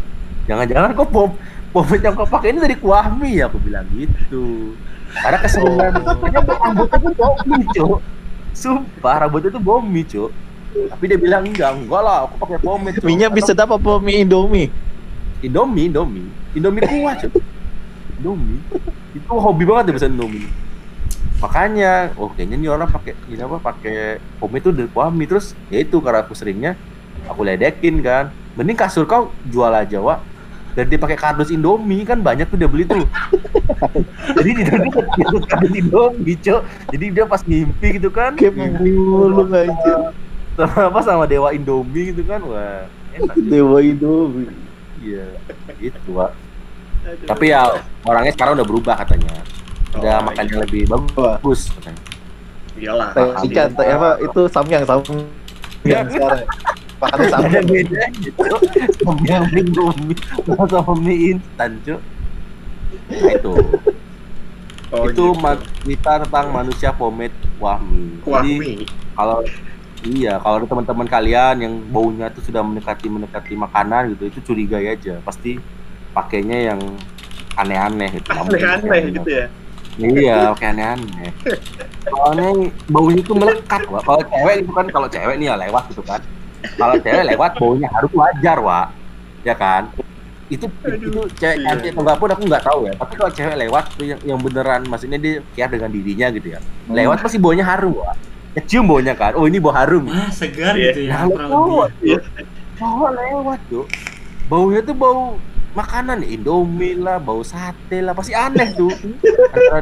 jangan-jangan 0.46 0.94
kok 0.94 1.10
pom 1.10 1.34
pomade 1.76 2.00
yang 2.00 2.16
kau 2.16 2.24
pakai 2.24 2.56
ini 2.56 2.58
dari 2.64 2.76
kuah 2.80 3.12
mie 3.12 3.44
ya 3.44 3.52
aku 3.52 3.60
bilang 3.60 3.84
gitu. 3.92 4.72
Karena 5.12 5.38
keseruan 5.44 5.92
Kayaknya 5.92 6.40
rambutnya 6.56 6.98
tuh 7.04 7.12
bau 7.12 7.34
mie 7.44 7.66
cuk. 7.76 7.98
Sumpah 8.56 9.14
rambutnya 9.20 9.50
tuh 9.52 9.62
bau 9.62 9.80
mie 9.84 10.08
cuk. 10.08 10.30
Tapi 10.72 11.04
dia 11.04 11.18
bilang 11.20 11.44
enggak 11.44 11.76
enggak 11.76 12.00
lah 12.00 12.28
aku 12.28 12.34
pakai 12.40 12.58
pomade 12.64 12.96
Cuk." 13.00 13.08
Minyak 13.08 13.30
bisa 13.36 13.52
dapat 13.52 13.76
apa 13.76 13.92
mie 14.00 14.24
Indomie? 14.24 14.68
Indomie 15.44 15.92
Indomie. 15.92 16.28
Indomie 16.56 16.80
kuah 16.80 17.14
cuk. 17.20 17.32
Indomie. 18.20 18.60
Itu 19.12 19.32
hobi 19.36 19.64
banget 19.68 19.92
ya 19.92 20.00
pesan 20.00 20.16
Indomie. 20.16 20.48
Makanya 21.44 22.16
oh 22.16 22.32
kayaknya 22.32 22.56
nih 22.56 22.70
orang 22.72 22.88
pakai 22.88 23.12
ini 23.28 23.44
apa 23.44 23.60
pakai 23.60 24.16
pomade 24.40 24.64
itu 24.64 24.70
dari 24.72 24.88
kuah 24.88 25.12
mie 25.12 25.28
terus 25.28 25.52
ya 25.68 25.84
itu 25.84 26.00
karena 26.00 26.24
aku 26.24 26.32
seringnya 26.32 26.72
aku 27.24 27.40
ledekin 27.46 28.04
kan. 28.04 28.28
Mending 28.56 28.76
kasur 28.76 29.08
kau 29.08 29.32
jual 29.48 29.72
aja 29.72 30.00
wak. 30.00 30.20
Dan 30.76 30.92
dia 30.92 31.00
pakai 31.00 31.16
kardus 31.16 31.48
Indomie 31.48 32.04
kan 32.04 32.20
banyak 32.20 32.52
tuh 32.52 32.60
dia 32.60 32.68
beli 32.68 32.84
tuh. 32.84 33.08
Jadi 34.36 34.50
dia 34.60 34.76
dia 34.76 35.24
kardus 35.48 35.72
Indomie 35.72 36.36
cok. 36.36 36.60
Jadi 36.92 37.04
dia 37.16 37.24
pas 37.24 37.40
ngimpi 37.40 37.96
gitu 37.96 38.12
kan. 38.12 38.36
Mulu 38.36 39.48
aja. 39.56 40.12
apa 40.56 41.00
sama 41.00 41.24
dewa 41.24 41.52
Indomie 41.56 42.12
gitu 42.12 42.28
kan. 42.28 42.44
Wah 42.44 42.84
enak. 43.16 43.36
Dewa 43.48 43.78
Indomie. 43.80 44.52
iya 45.00 45.24
itu 45.80 46.10
wak. 46.12 46.32
Tapi 47.24 47.54
ya 47.54 47.70
orangnya 48.04 48.32
sekarang 48.34 48.60
udah 48.60 48.66
berubah 48.66 48.94
katanya. 49.00 49.32
Udah 49.96 50.20
Oh, 50.20 50.24
makannya 50.28 50.56
lebih 50.66 50.82
bagus 50.90 51.72
katanya. 51.72 52.02
Iyalah. 52.76 53.08
Ikan, 53.40 53.72
teh 53.72 53.88
apa 53.88 54.20
itu 54.20 54.40
samyang 54.52 54.84
samyang 54.84 56.06
sekarang. 56.12 56.44
Makannya 56.96 57.26
ada 57.26 57.38
samyang. 57.44 57.66
beda 57.66 58.02
gitu 58.16 58.40
sama 58.98 59.20
yang 59.22 59.44
Indomie 59.52 60.16
sama 60.66 60.92
mie 60.96 61.16
instan 61.32 61.70
cok 61.82 62.00
nah 63.06 63.30
itu 63.30 63.52
Oh, 64.86 65.10
itu 65.10 65.18
gitu. 65.28 65.50
cerita 65.82 66.22
tentang 66.22 66.54
manusia 66.54 66.90
pomade 66.90 67.34
wahmi 67.58 68.22
jadi 68.22 68.52
mie. 68.56 68.86
kalau 69.12 69.42
iya 70.06 70.38
kalau 70.38 70.62
ada 70.62 70.66
teman-teman 70.66 71.04
kalian 71.04 71.56
yang 71.58 71.74
baunya 71.90 72.30
tuh 72.30 72.40
sudah 72.40 72.62
mendekati 72.62 73.06
mendekati 73.06 73.58
makanan 73.58 74.14
gitu 74.14 74.30
itu 74.30 74.38
curigai 74.42 74.86
aja 74.88 75.18
pasti 75.20 75.58
pakainya 76.12 76.70
yang 76.70 76.80
aneh-aneh 77.56 78.14
gitu 78.14 78.30
Aneh-aneh 78.30 79.00
gitu 79.10 79.30
ya. 79.34 79.46
iya 79.98 80.54
kayak 80.54 80.72
aneh-aneh 80.78 81.30
soalnya 82.06 82.48
baunya 82.86 83.20
itu 83.20 83.32
melekat 83.34 83.82
Wak. 83.90 84.00
kalau 84.00 84.22
cewek 84.22 84.54
itu 84.62 84.70
kan 84.70 84.86
kalau 84.86 85.08
cewek 85.10 85.34
nih 85.36 85.50
ya 85.50 85.54
lewat 85.58 85.82
gitu 85.90 86.02
kan 86.06 86.22
kalau 86.74 86.94
cewek 86.98 87.24
lewat 87.34 87.52
baunya 87.62 87.88
harus 87.94 88.10
wajar 88.10 88.58
wa 88.58 88.90
ya 89.46 89.54
kan 89.54 89.86
itu 90.46 90.66
itu 90.86 91.20
cewek 91.38 91.56
iya. 91.58 91.66
cantik 91.74 91.90
atau 91.94 92.02
enggak 92.06 92.18
pun 92.18 92.28
aku 92.34 92.42
nggak 92.46 92.64
tahu 92.66 92.80
ya 92.86 92.94
tapi 92.98 93.12
kalau 93.18 93.30
cewek 93.34 93.56
lewat 93.66 93.84
tuh 93.94 94.06
yang, 94.06 94.20
yang 94.22 94.38
beneran 94.42 94.82
maksudnya 94.86 95.18
dia 95.18 95.42
care 95.58 95.70
dengan 95.74 95.90
dirinya 95.90 96.26
gitu 96.34 96.48
ya 96.54 96.60
lewat 96.86 97.18
pasti 97.22 97.38
baunya 97.38 97.66
harum 97.66 97.98
wa 97.98 98.14
ya, 98.54 98.62
cium 98.64 98.86
baunya 98.86 99.12
kan 99.12 99.34
oh 99.34 99.44
ini 99.44 99.58
bau 99.58 99.74
harum 99.74 100.06
Wah, 100.06 100.30
segar 100.32 100.74
Iya. 100.74 100.94
gitu 100.96 101.00
ya. 101.06 101.10
Nah, 101.12 101.24
kurang 101.28 101.50
lewat 101.52 101.90
lebih. 102.00 102.16
tuh. 102.16 102.46
Cowok 102.76 103.10
lewat 103.16 103.60
tuh. 103.72 103.84
Baunya 104.46 104.80
tuh 104.84 104.94
bau 104.96 105.22
makanan 105.76 106.24
Indomie 106.24 106.96
lah, 106.96 107.20
bau 107.20 107.44
sate 107.44 108.00
lah, 108.00 108.16
pasti 108.16 108.32
aneh 108.32 108.72
tuh. 108.72 108.92
Antara, 109.52 109.78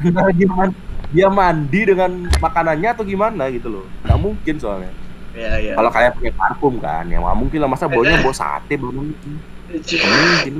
antara 0.00 0.30
gimana 0.32 0.72
dia 1.14 1.28
mandi 1.30 1.80
dengan 1.84 2.10
makanannya 2.40 2.88
atau 2.90 3.04
gimana 3.04 3.48
gitu 3.52 3.68
loh. 3.68 3.86
Nggak 4.04 4.18
mungkin 4.20 4.54
soalnya. 4.56 4.92
Iya, 5.34 5.52
iya. 5.58 5.72
Kalau 5.74 5.90
kalian 5.90 6.12
pakai 6.14 6.32
parfum 6.38 6.74
kan, 6.78 7.04
ya 7.10 7.18
nggak 7.18 7.38
mungkin 7.38 7.58
lah 7.58 7.70
masa 7.70 7.90
baunya 7.90 8.22
bau 8.22 8.34
sate 8.34 8.74
bau 8.78 8.94
mungkin. 8.94 9.42
Mungkin. 9.74 10.54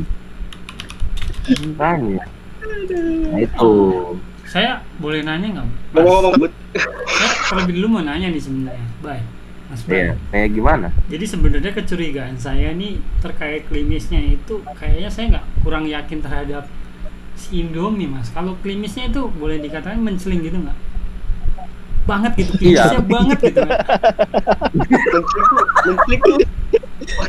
Kan 1.78 1.98
ya. 2.10 2.24
Nah 3.30 3.38
itu. 3.38 3.72
Saya 4.50 4.82
boleh 4.98 5.22
nanya 5.22 5.62
nggak? 5.62 5.66
Mas? 5.94 6.34
But 6.38 6.52
Saya 6.74 7.30
terlebih 7.50 7.72
dulu 7.78 7.86
mau 7.98 8.02
nanya 8.02 8.28
nih 8.30 8.42
sebenarnya. 8.42 8.88
Bye. 8.98 9.22
Mas 9.70 9.80
Bray. 9.86 10.12
Ya, 10.12 10.14
kayak 10.28 10.48
gimana? 10.52 10.88
Jadi 11.08 11.24
sebenarnya 11.24 11.72
kecurigaan 11.72 12.36
saya 12.36 12.74
nih 12.76 13.00
terkait 13.24 13.64
klinisnya 13.70 14.20
itu 14.20 14.60
kayaknya 14.76 15.10
saya 15.10 15.24
nggak 15.38 15.46
kurang 15.64 15.88
yakin 15.88 16.20
terhadap 16.20 16.68
si 17.34 17.64
Indomie 17.64 18.10
mas. 18.10 18.28
Kalau 18.30 18.54
klinisnya 18.60 19.08
itu 19.08 19.26
boleh 19.26 19.58
dikatakan 19.58 19.98
menceling 19.98 20.44
gitu 20.44 20.58
nggak? 20.60 20.78
Banget 22.04 22.32
gitu, 22.36 22.52
Iya. 22.60 23.00
banget 23.00 23.38
gitu. 23.42 23.60
Menclik 25.84 26.20
tuh, 26.20 26.36
tuh. 26.36 26.48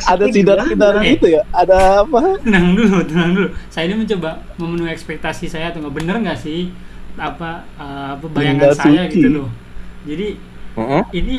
Ada 0.05 0.24
Maksudnya 0.25 0.34
sidar-sidar 0.34 0.94
gimana? 0.96 1.00
gitu 1.05 1.27
ya? 1.32 1.41
Ada 1.51 1.77
apa? 2.03 2.20
Tenang 2.41 2.67
dulu, 2.74 2.98
tenang 3.03 3.32
dulu. 3.32 3.48
Saya 3.67 3.84
ini 3.88 3.96
mencoba 4.01 4.29
memenuhi 4.55 4.91
ekspektasi 4.91 5.46
saya 5.48 5.72
atau 5.72 5.79
nggak 5.79 5.96
bener 5.96 6.15
nggak 6.22 6.39
sih 6.39 6.72
apa 7.15 7.63
eh, 7.75 8.08
apa 8.15 8.25
bayangan 8.27 8.72
saya 8.74 9.08
suci. 9.08 9.13
gitu 9.15 9.27
loh. 9.32 9.48
Jadi 10.03 10.27
Heeh. 10.75 11.03
ini 11.13 11.36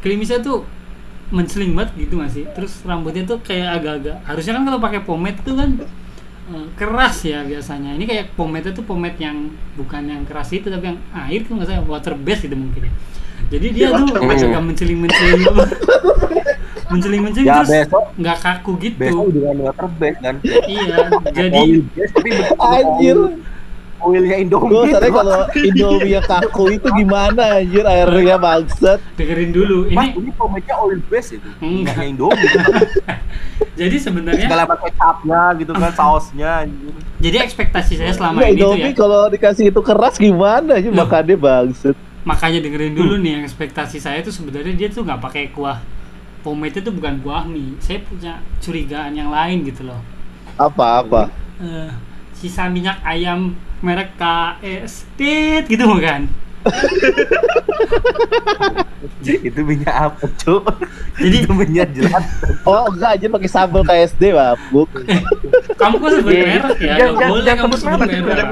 klimisnya 0.00 0.40
tuh 0.40 0.64
menceling 1.26 1.74
banget 1.74 1.90
gitu 1.98 2.22
nggak 2.22 2.30
sih 2.30 2.44
terus 2.54 2.86
rambutnya 2.86 3.26
tuh 3.26 3.42
kayak 3.42 3.82
agak-agak 3.82 4.16
harusnya 4.22 4.52
kan 4.54 4.62
kalau 4.62 4.78
pakai 4.78 5.00
pomade 5.02 5.34
tuh 5.42 5.58
kan 5.58 5.74
eh, 6.46 6.66
keras 6.74 7.16
ya 7.22 7.42
biasanya. 7.42 7.94
Ini 7.94 8.04
kayak 8.04 8.24
pomade 8.34 8.70
tuh 8.70 8.82
pomade 8.82 9.18
yang 9.18 9.50
bukan 9.74 10.02
yang 10.06 10.22
keras 10.24 10.50
itu 10.52 10.66
tapi 10.66 10.90
yang 10.94 10.98
air 11.12 11.40
tuh 11.42 11.54
nggak 11.56 11.68
saya 11.68 11.80
water 11.82 12.14
based 12.14 12.46
gitu 12.46 12.54
mungkin 12.54 12.88
ya. 12.88 12.92
Jadi 13.46 13.66
dia 13.70 13.86
Ya, 13.86 13.94
tuh 13.94 14.06
agak 14.10 14.22
menceling 14.26 14.98
menceling 15.06 15.44
menceling 16.90 17.22
menceling 17.22 17.46
Ya 17.46 17.62
terus 17.66 17.90
nggak 18.16 18.38
kaku 18.42 18.72
gitu. 18.78 18.98
Besok 18.98 19.26
dengan 19.34 19.56
water 19.66 19.88
base 19.98 20.18
kan. 20.22 20.34
iya 20.66 20.96
jadi 21.34 21.62
base 21.94 22.12
tapi 22.14 22.30
Anjir. 22.58 23.16
Oilnya 23.98 24.36
Indomie. 24.36 24.68
Gue 24.68 24.84
sadar 24.88 25.10
kalau 25.10 25.40
Indomie 25.52 26.12
yang 26.12 26.22
kaku 26.22 26.64
itu 26.72 26.88
gimana 26.92 27.42
anjir 27.58 27.82
airnya 27.82 28.36
bangsat. 28.36 28.98
dengerin 29.14 29.50
dulu 29.50 29.88
Mas, 29.88 30.10
ini 30.10 30.20
ini 30.20 30.30
pomade-nya 30.32 30.74
oil 30.78 31.00
base 31.06 31.36
itu. 31.36 31.48
Enggak. 31.58 31.94
Enggak 31.94 32.06
Indomie. 32.06 32.48
jadi 33.80 33.96
sebenarnya 33.96 34.46
Segala 34.46 34.64
macam 34.64 34.84
kecapnya 34.84 35.40
gitu 35.56 35.72
kan, 35.72 35.92
sausnya 35.92 36.50
anjir. 36.62 36.92
jadi 37.18 37.36
ekspektasi 37.42 37.92
saya 37.96 38.12
selama 38.12 38.36
Nggak, 38.38 38.48
ini 38.48 38.56
tuh 38.56 38.64
ya 38.66 38.74
Indomie 38.74 38.94
kalau 38.94 39.20
dikasih 39.28 39.64
itu 39.68 39.80
keras 39.80 40.14
gimana 40.16 40.72
Loh. 40.76 40.92
makannya 40.94 41.36
bangsat. 41.36 41.96
makanya 42.22 42.58
dengerin 42.58 42.92
dulu 42.92 43.14
nih 43.16 43.30
yang 43.32 43.42
ekspektasi 43.44 43.96
saya 43.96 44.18
tuh 44.18 44.34
sebenarnya 44.34 44.74
dia 44.74 44.88
tuh 44.88 45.02
nggak 45.02 45.20
pakai 45.20 45.46
kuah 45.50 45.78
pomade 46.42 46.78
itu 46.78 46.90
bukan 46.90 47.22
kuah 47.22 47.42
mie 47.42 47.78
saya 47.78 48.02
punya 48.02 48.32
curigaan 48.58 49.12
yang 49.12 49.30
lain 49.30 49.62
gitu 49.62 49.82
loh 49.82 49.98
Apa 50.56 51.00
apa? 51.00 51.22
Eh, 51.58 51.90
sisa 52.46 52.66
minyak 52.66 52.98
ayam 53.02 53.54
merek 53.78 54.14
KS 54.14 55.06
Tit 55.14 55.66
gitu 55.66 55.84
bukan 55.84 56.26
itu 59.22 59.60
minyak 59.60 59.92
apa, 59.92 60.24
Cuk? 60.36 60.62
Jadi- 61.16 61.38
itu 61.40 61.50
minyak 61.52 61.88
jelas. 61.90 62.22
Oh 62.62 62.86
enggak 62.88 63.10
aja 63.14 63.26
pakai 63.28 63.48
sambal 63.48 63.82
KSD 63.82 64.22
mabuk. 64.30 64.88
kamu 65.74 65.94
kok 65.96 66.10
sebut 66.12 66.32
Iya, 66.32 66.44
merek 66.44 66.76
ya 66.76 66.94
jangan- 66.96 67.12
Nggak 67.12 67.28
boleh 67.28 67.42
jangan 67.44 67.60
kamu 67.60 67.74
sebut 67.76 67.98
merek. 68.00 68.46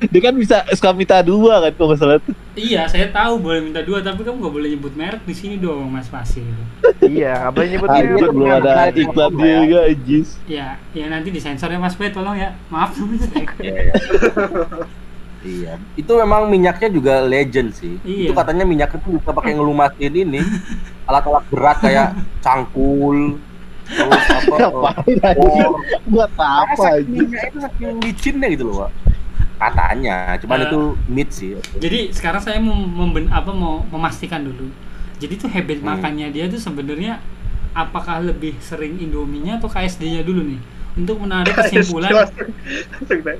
Dia 0.12 0.20
kan 0.22 0.34
bisa 0.34 0.56
SK 0.66 0.86
minta 0.92 1.20
dua 1.20 1.60
kan 1.60 1.72
kalau 1.72 1.92
salah 1.92 2.16
tuh. 2.18 2.32
iya 2.52 2.84
saya 2.84 3.08
tahu 3.08 3.38
boleh 3.38 3.60
minta 3.60 3.80
dua 3.80 4.00
tapi 4.00 4.20
kamu 4.20 4.36
nggak 4.38 4.54
boleh 4.54 4.68
nyebut 4.70 4.92
merek 4.92 5.22
di 5.22 5.32
sini 5.32 5.56
dong 5.56 5.88
mas 5.88 6.06
Pasir 6.06 6.44
Iya, 7.00 7.36
nggak 7.40 7.52
boleh 7.52 7.68
nyebut 7.70 7.88
merek. 7.88 8.10
belum 8.32 8.36
ada 8.50 8.72
iklan 8.90 9.30
dia 9.34 9.54
juga 9.60 9.78
anjis. 9.86 10.28
ya 10.46 10.66
ya 10.90 11.06
nanti 11.06 11.28
disensor 11.28 11.68
ya 11.68 11.76
mas 11.76 11.94
Pe 11.94 12.08
tolong 12.08 12.34
ya 12.34 12.56
maaf 12.68 12.96
Iya, 13.60 13.72
iya. 13.82 13.94
Iya, 15.40 15.72
itu 15.96 16.12
memang 16.12 16.52
minyaknya 16.52 16.92
juga 16.92 17.24
legend 17.24 17.72
sih. 17.72 17.96
Iya. 18.02 18.28
Itu 18.28 18.36
katanya 18.36 18.60
minyak 18.62 18.92
itu 18.92 19.16
bisa 19.16 19.32
pakai 19.32 19.56
ngelumasin 19.56 20.12
ini 20.12 20.40
alat-alat 21.02 21.48
berat 21.48 21.80
kayak 21.80 22.12
cangkul, 22.38 23.40
terus 23.88 24.26
apa? 24.28 24.56
Ngapain? 24.60 25.16
Oh, 25.40 25.80
Buat 26.04 26.30
Karena 26.36 26.68
apa 26.68 26.74
saking 26.76 27.08
anjir? 27.08 27.24
minyak 27.24 27.42
itu 27.46 27.58
saking 27.58 27.90
licinnya 27.98 28.48
gitu 28.52 28.64
loh, 28.68 28.76
Pak. 28.84 28.90
Katanya, 29.60 30.40
cuman 30.40 30.56
Eh. 30.56 30.66
itu 30.66 30.80
myth 31.06 31.32
sih. 31.32 31.52
Jadi 31.76 32.10
sekarang 32.10 32.40
saya 32.40 32.56
mau 32.56 32.72
memben, 32.72 33.28
apa 33.28 33.52
mau 33.52 33.84
memastikan 33.86 34.40
dulu. 34.40 34.72
Jadi 35.20 35.36
tuh 35.36 35.46
habit 35.46 35.78
Hmm. 35.78 35.92
makannya 35.92 36.32
dia 36.32 36.48
tuh 36.48 36.56
sebenarnya 36.56 37.20
apakah 37.70 38.24
lebih 38.24 38.56
sering 38.58 38.96
Indominya 38.98 39.60
atau 39.60 39.68
KSD-nya 39.68 40.24
dulu 40.24 40.42
nih 40.42 40.60
untuk 40.96 41.20
menarik 41.20 41.52
kesimpulan. 41.60 42.24
Naik. 43.04 43.38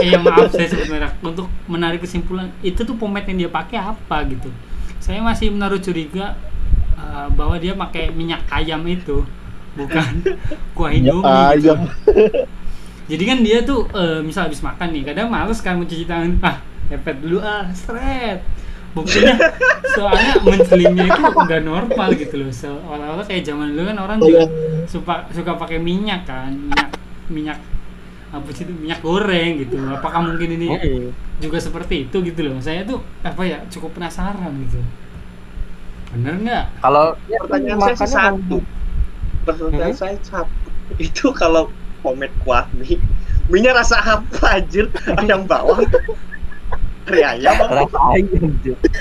eh, 0.00 0.16
maaf 0.16 0.48
saya 0.48 0.68
sebut 0.70 0.88
merek 0.88 1.12
untuk 1.20 1.50
menarik 1.66 2.00
kesimpulan 2.00 2.48
itu 2.62 2.80
tuh 2.80 2.94
pomade 2.94 3.28
yang 3.28 3.38
dia 3.38 3.50
pakai 3.50 3.76
apa 3.76 4.22
gitu. 4.24 4.48
Saya 4.96 5.20
masih 5.20 5.50
menaruh 5.50 5.76
curiga 5.76 6.38
eh, 6.94 7.26
bahwa 7.34 7.58
dia 7.58 7.74
pakai 7.74 8.08
minyak 8.08 8.46
ayam 8.48 8.80
itu 8.86 9.26
bukan 9.74 10.24
kuah 10.78 10.88
Indomie 10.88 11.26
gitu. 11.58 11.74
Jadi 13.06 13.22
kan 13.30 13.38
dia 13.46 13.58
tuh 13.62 13.86
eh, 13.94 14.20
misal 14.26 14.50
habis 14.50 14.60
makan 14.62 14.88
nih, 14.94 15.02
kadang 15.06 15.28
males 15.30 15.58
kan 15.62 15.78
mencuci 15.78 16.04
tangan. 16.10 16.30
Ah, 16.42 16.56
epet 16.90 17.16
dulu 17.22 17.38
ah, 17.42 17.70
seret. 17.74 18.42
Buktinya 18.96 19.36
soalnya 19.94 20.40
mencelingnya 20.42 21.06
itu 21.12 21.22
udah 21.22 21.58
normal 21.62 22.08
gitu 22.18 22.34
loh. 22.42 22.50
Seolah-olah 22.50 23.24
kayak 23.28 23.44
zaman 23.46 23.72
dulu 23.74 23.82
kan 23.92 23.98
orang 24.02 24.20
juga 24.24 24.42
suka 24.88 25.28
suka 25.30 25.52
pakai 25.60 25.78
minyak 25.78 26.26
kan, 26.26 26.50
minyak 26.56 26.90
minyak 27.30 27.58
apa 28.34 28.48
sih 28.56 28.64
itu 28.66 28.74
minyak 28.74 29.00
goreng 29.04 29.62
gitu. 29.62 29.76
Apakah 29.86 30.20
mungkin 30.26 30.50
ini 30.58 30.68
Mm-mm. 30.68 31.14
juga 31.42 31.58
seperti 31.62 32.08
itu 32.10 32.16
gitu 32.26 32.40
loh. 32.46 32.58
Saya 32.62 32.82
tuh 32.88 32.98
apa 33.22 33.42
ya 33.46 33.58
cukup 33.72 33.96
penasaran 33.98 34.52
gitu. 34.66 34.80
Bener 36.12 36.34
nggak? 36.42 36.64
Kalau 36.82 37.06
ya, 37.30 37.38
Pertanyaan 37.40 37.80
saya 37.80 37.96
satu. 38.06 38.56
Pertanyaan 39.46 39.92
Hmm? 39.92 39.98
saya 40.00 40.16
satu. 40.22 40.68
Itu 41.06 41.32
kalau 41.34 41.64
pomade 42.06 42.30
kuah 42.46 42.70
mie, 42.78 43.02
mie 43.50 43.70
rasa 43.74 43.98
apa 43.98 44.62
anjir? 44.62 44.86
Ayam 45.18 45.42
bawang. 45.42 45.82
Kari 47.06 47.22
ayam 47.22 47.54
rasa 47.66 47.98
ayam 48.14 48.54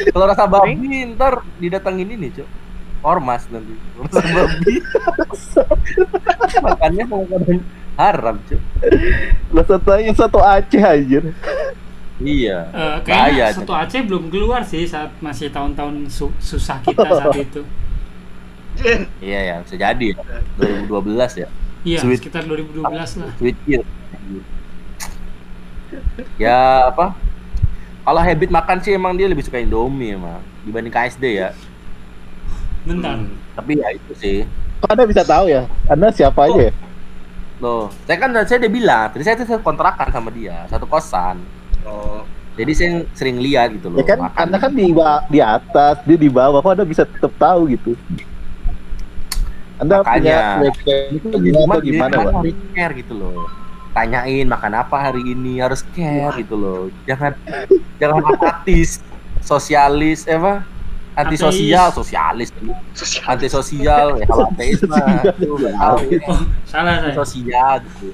kalau 0.10 0.26
rasa 0.26 0.46
babi 0.46 1.06
ntar 1.14 1.46
didatengin 1.62 2.10
ini 2.10 2.34
cok 2.34 2.50
ormas 3.06 3.46
nanti. 3.54 3.78
Rasa 4.02 4.22
babi. 4.26 4.74
Makannya 6.66 7.04
makanan 7.06 7.60
haram 7.96 8.36
cok 8.46 8.62
satu 9.66 9.92
yang 9.98 10.16
satu 10.18 10.40
Aceh 10.42 10.82
anjir. 10.82 11.24
iya. 12.18 12.68
Bahaya, 12.72 13.02
kayaknya 13.04 13.46
satu 13.56 13.74
Aceh 13.74 14.02
belum 14.04 14.28
keluar 14.28 14.62
sih 14.64 14.84
saat 14.84 15.14
masih 15.20 15.54
tahun-tahun 15.54 16.10
su- 16.10 16.36
susah 16.40 16.82
kita 16.82 17.06
saat 17.06 17.36
itu. 17.46 17.62
iya 19.24 19.40
ya 19.40 19.56
bisa 19.64 19.76
jadi 19.80 20.12
ya. 20.12 20.20
2012 20.92 21.44
ya 21.44 21.50
Iya, 21.86 22.02
Sweet. 22.02 22.18
sekitar 22.20 22.44
2012 22.44 22.82
lah. 23.22 23.30
sweet 23.38 23.58
year 23.70 23.86
ya 26.36 26.90
apa 26.90 27.14
kalau 28.02 28.22
habit 28.22 28.50
makan 28.50 28.78
sih 28.82 28.94
emang 28.94 29.14
dia 29.14 29.30
lebih 29.30 29.46
suka 29.46 29.62
Indomie 29.62 30.14
emang 30.14 30.42
dibanding 30.66 30.90
KSD 30.90 31.24
ya 31.32 31.50
Bentar. 32.86 33.18
Hmm. 33.18 33.34
tapi 33.54 33.78
ya 33.78 33.90
itu 33.94 34.14
sih 34.14 34.38
Kok 34.76 34.92
Anda 34.92 35.08
bisa 35.08 35.24
tahu 35.24 35.48
ya? 35.48 35.66
Anda 35.88 36.12
siapa 36.12 36.46
aja 36.46 36.70
ya? 36.70 36.74
loh 37.58 37.88
saya 38.04 38.18
kan 38.20 38.30
saya 38.44 38.58
udah 38.60 38.72
bilang 38.72 39.08
tadi 39.10 39.24
saya 39.24 39.40
tuh 39.40 39.62
kontrakan 39.64 40.10
sama 40.12 40.30
dia 40.30 40.66
satu 40.68 40.84
kosan 40.86 41.40
Oh, 41.86 42.26
jadi 42.58 42.72
saya 42.74 42.92
sering 43.14 43.38
lihat 43.38 43.70
gitu 43.78 43.94
loh 43.94 44.02
Ya 44.02 44.10
kan 44.10 44.26
makan. 44.26 44.42
Anda 44.42 44.58
kan 44.58 44.72
di 44.74 44.90
di 45.30 45.38
atas, 45.38 46.02
dia 46.02 46.18
di 46.18 46.34
bawah. 46.34 46.66
Kok 46.66 46.74
Anda 46.74 46.82
bisa 46.82 47.06
tetap 47.06 47.30
tahu 47.38 47.70
gitu? 47.70 47.94
Anda 49.76 49.96
punya 50.00 50.08
Makanya. 50.08 50.40
background 50.62 51.12
itu 51.12 51.28
gimana 51.38 51.74
gimana, 51.80 52.16
Pak? 52.16 52.34
harus 52.34 52.56
care 52.72 52.94
gitu 52.96 53.14
loh 53.14 53.46
tanyain 53.92 54.44
makan 54.46 54.74
apa 54.76 54.96
hari 55.02 55.22
ini 55.26 55.60
harus 55.60 55.82
care 55.92 56.36
gitu 56.36 56.56
loh 56.56 56.82
jangan 57.04 57.32
jangan 57.96 58.24
apatis 58.26 59.00
sosialis 59.40 60.24
eh 60.26 60.36
apa 60.36 60.68
antisosial 61.16 61.96
sosialis 61.96 62.52
sosial. 62.92 63.24
antisosial 63.26 64.06
ya 64.20 64.26
kalau 64.26 64.52
ateis 64.52 64.84
mah 64.84 65.24
tahu 65.80 66.12
Oh, 66.28 66.40
salah 66.66 67.00
saya. 67.00 67.16
sosial 67.16 67.74
gitu 67.82 68.12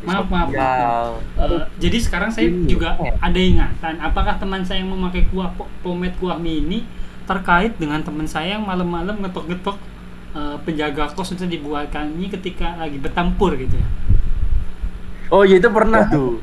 Maaf, 0.00 0.24
maaf. 0.26 0.48
Eh, 1.36 1.60
jadi 1.76 1.98
sekarang 2.00 2.32
saya 2.32 2.48
Ini. 2.48 2.64
juga 2.64 2.96
ada 2.96 3.36
ingatan. 3.36 4.00
Apakah 4.00 4.40
teman 4.40 4.64
saya 4.64 4.80
yang 4.80 4.88
memakai 4.88 5.28
kuah 5.28 5.52
po- 5.52 5.68
pomade 5.80 6.16
kuah 6.16 6.40
mini 6.40 6.88
terkait 7.22 7.76
dengan 7.76 8.00
teman 8.00 8.24
saya 8.24 8.56
yang 8.56 8.64
malam-malam 8.64 9.20
ngetok-ngetok 9.20 9.76
eh, 10.34 10.56
penjaga 10.62 11.10
kos 11.12 11.34
dibuatkan 11.34 12.10
mie 12.14 12.30
ketika 12.30 12.76
lagi 12.78 12.98
bertempur 12.98 13.54
gitu 13.58 13.74
ya? 13.74 13.88
oh 15.30 15.42
iya 15.46 15.58
itu 15.62 15.70
pernah 15.70 16.06
tuh 16.06 16.42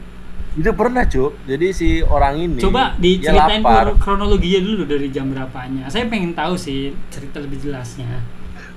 itu 0.57 0.71
pernah 0.73 1.05
cuk 1.05 1.37
jadi 1.45 1.67
si 1.69 2.01
orang 2.01 2.33
ini 2.41 2.57
Coba 2.57 2.97
diceritain 2.97 3.61
krono- 3.61 3.97
kronologinya 4.01 4.61
dulu 4.65 4.83
dari 4.89 5.13
jam 5.13 5.29
berapanya. 5.29 5.85
Saya 5.85 6.09
pengen 6.09 6.33
tahu 6.33 6.57
sih 6.57 6.97
cerita 7.13 7.37
lebih 7.37 7.61
jelasnya. 7.61 8.25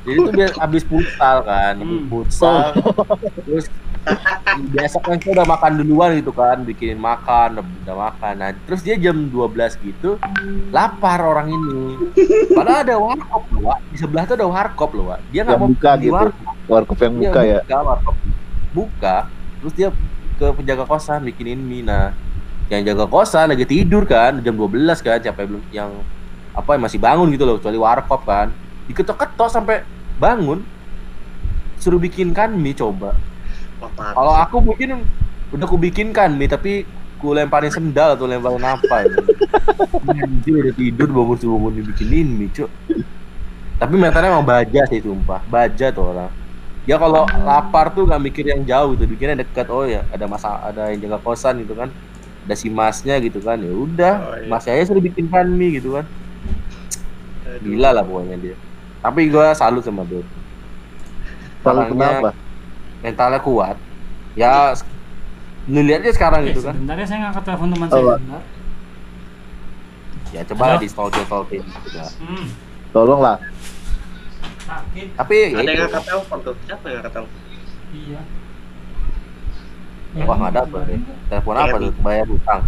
jadi 0.05 0.17
tuh 0.21 0.33
dia 0.37 0.49
habis 0.61 0.85
futsal 0.85 1.41
kan 1.45 1.77
Hmm. 1.81 2.05
futsal 2.09 2.73
terus 3.49 3.69
biasa 4.73 4.97
kan 5.01 5.17
kita 5.21 5.37
udah 5.37 5.47
makan 5.47 5.71
duluan 5.79 6.17
gitu 6.17 6.33
kan 6.33 6.65
bikin 6.65 6.97
makan 6.97 7.61
udah, 7.61 7.97
makan 7.97 8.35
nah 8.41 8.51
terus 8.67 8.81
dia 8.81 8.97
jam 8.97 9.29
12 9.29 9.77
gitu 9.81 10.17
lapar 10.73 11.21
orang 11.21 11.53
ini 11.53 11.97
padahal 12.53 12.81
ada 12.83 12.97
warkop 12.97 13.45
loh 13.53 13.63
Wak. 13.71 13.79
di 13.93 13.97
sebelah 14.01 14.25
tuh 14.27 14.35
ada 14.41 14.47
warkop 14.49 14.91
loh 14.97 15.13
Wak. 15.13 15.21
dia 15.31 15.45
nggak 15.45 15.59
mau 15.61 15.69
buka 15.71 15.91
gitu. 16.01 16.13
warkop 16.15 16.49
Warkop 16.71 16.99
yang 17.03 17.15
Iya, 17.19 17.23
buka 17.27 17.41
ya. 17.43 17.59
buka 17.63 17.79
warkop 17.83 18.17
buka 18.71 19.17
terus 19.61 19.75
dia 19.75 19.89
ke 20.39 20.47
penjaga 20.57 20.85
kosan 20.87 21.21
bikinin 21.27 21.61
mie 21.61 21.83
nah 21.85 22.15
yang 22.71 22.87
jaga 22.87 23.05
kosan 23.05 23.51
lagi 23.51 23.67
tidur 23.67 24.07
kan 24.07 24.39
jam 24.41 24.55
12 24.55 24.73
kan 25.03 25.19
siapa 25.19 25.43
yang 25.45 25.49
belum 25.51 25.63
yang 25.75 25.91
apa 26.51 26.71
yang 26.79 26.83
masih 26.83 26.99
bangun 26.99 27.27
gitu 27.31 27.45
loh 27.45 27.59
kecuali 27.59 27.79
warkop 27.79 28.23
kan 28.25 28.49
diketok-ketok 28.87 29.49
sampai 29.51 29.83
bangun 30.19 30.63
suruh 31.81 31.97
bikinkan 31.97 32.53
mie 32.55 32.77
coba? 32.77 33.17
Kalau 33.89 34.35
aku 34.37 34.57
mungkin 34.61 35.03
udah 35.51 35.67
aku 35.67 35.77
bikinkan 35.81 36.37
mie 36.39 36.47
tapi 36.47 36.87
ku 37.21 37.37
lemparin 37.37 37.73
sendal 37.73 38.17
atau 38.17 38.25
lemparin 38.25 38.63
apa 38.65 38.97
ya. 39.05 39.17
Anjir 40.09 40.55
udah 40.57 40.75
tidur 40.75 41.09
bangun 41.13 41.37
subuh 41.37 41.57
bangun 41.59 41.85
dibikinin 41.85 42.29
mie 42.29 42.51
cuk. 42.53 42.71
Tapi 43.81 43.95
mentalnya 43.97 44.33
emang 44.33 44.45
baja 44.45 44.85
sih 44.89 45.01
sumpah. 45.01 45.41
Baja 45.49 45.89
tuh 45.93 46.13
orang. 46.13 46.33
Dia 46.89 46.97
kalau 46.97 47.29
lapar 47.45 47.93
tuh 47.93 48.09
nggak 48.09 48.23
mikir 48.25 48.45
yang 48.49 48.65
jauh 48.65 48.97
gitu. 48.97 49.05
Bikinnya 49.09 49.41
dekat 49.41 49.69
oh 49.69 49.85
ya 49.85 50.05
ada 50.13 50.25
masa 50.29 50.61
ada 50.65 50.93
yang 50.93 51.01
jaga 51.05 51.19
kosan 51.21 51.61
gitu 51.65 51.77
kan. 51.77 51.89
Ada 52.49 52.55
si 52.57 52.69
masnya 52.73 53.21
gitu 53.21 53.41
kan. 53.41 53.61
Ya 53.61 53.73
udah 53.73 54.15
Oh, 54.21 54.37
iya. 54.41 54.49
mas 54.49 54.65
saya 54.65 54.81
suruh 54.85 55.01
bikinkan 55.05 55.49
mie 55.49 55.81
gitu 55.81 55.97
kan. 56.01 56.05
Aduh. 57.51 57.67
gila 57.67 57.91
lah 57.93 58.05
pokoknya 58.05 58.37
dia. 58.41 58.57
Tapi 59.01 59.21
gua 59.33 59.53
salut 59.57 59.85
sama 59.85 60.05
dia. 60.09 60.25
Orangnya 61.65 61.93
kenapa? 61.93 62.31
Mentalnya 63.01 63.41
kuat 63.41 63.77
ya 64.35 64.73
lu 65.67 65.81
lihat 65.81 66.01
aja 66.03 66.13
sekarang 66.13 66.41
Eh, 66.43 66.49
gitu 66.51 66.61
kan 66.63 66.73
sebentar 66.73 66.95
ya 66.95 67.05
saya 67.05 67.19
ngangkat 67.23 67.43
telepon 67.45 67.69
teman 67.69 67.87
Oh, 67.87 67.93
saya. 67.93 68.17
Bentar. 68.17 68.43
ya 70.31 70.41
coba 70.47 70.63
Halo? 70.65 70.79
di 70.79 70.89
stalking 70.89 71.27
gitu 71.65 71.89
ya. 71.93 72.07
Hmm, 72.19 72.47
Tolonglah. 72.91 73.37
sakit. 74.61 75.07
tapi 75.15 75.35
ya 75.35 75.47
Ada 75.57 75.67
yang 75.67 75.79
ngangkat 75.85 76.05
telepon 76.07 76.39
tuh. 76.41 76.55
Siapa 76.63 76.85
yang 76.85 76.95
ngangkat 76.97 77.13
telepon? 77.13 77.41
Iya. 77.91 78.21
wah 80.21 80.37
nggak 80.37 80.55
dapet 80.57 80.83
ya 80.85 80.99
telepon 81.29 81.55
apa 81.57 81.77
tuh 81.77 81.93
bayar 82.01 82.27
hutang 82.27 82.63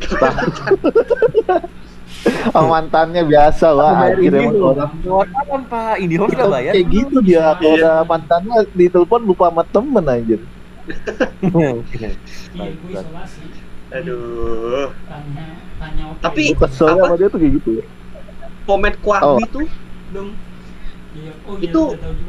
Oh, 2.56 2.68
mantannya 2.68 3.22
biasa 3.24 3.66
anjir 3.72 4.18
ini 4.20 4.36
emang 4.44 4.60
orang 4.60 5.30
apa 5.32 5.56
pak 5.66 5.94
ini 5.98 6.14
harus 6.16 6.32
udah 6.32 6.48
bayar 6.48 6.72
kayak 6.72 6.86
gitu 6.88 7.16
dia 7.20 7.44
kalau 7.56 7.74
udah 7.76 7.96
mantannya 8.04 8.56
ditelepon 8.72 9.22
lupa 9.24 9.44
sama 9.48 9.62
temen 9.64 10.04
anjir 10.04 10.40
Iya, 11.40 11.70
gue 12.50 12.90
isolasi. 12.90 13.42
Aduh. 13.90 14.90
Tanya, 15.06 15.46
tanya 15.78 16.02
oke. 16.10 16.20
Tapi- 16.22 16.54
kesel 16.54 16.88
Apa? 16.88 16.98
sama 17.00 17.14
dia 17.14 17.28
tuh 17.28 17.38
kayak 17.38 17.52
gitu 17.58 17.70
Pomade 18.62 18.98
kuah 18.98 19.20
Oh. 19.22 19.36
mie 19.38 19.48
tuh 19.48 19.66
belum. 20.10 20.28
Iya, 21.20 21.32
oh 21.44 21.54
iya, 21.60 21.68
itu 21.68 21.82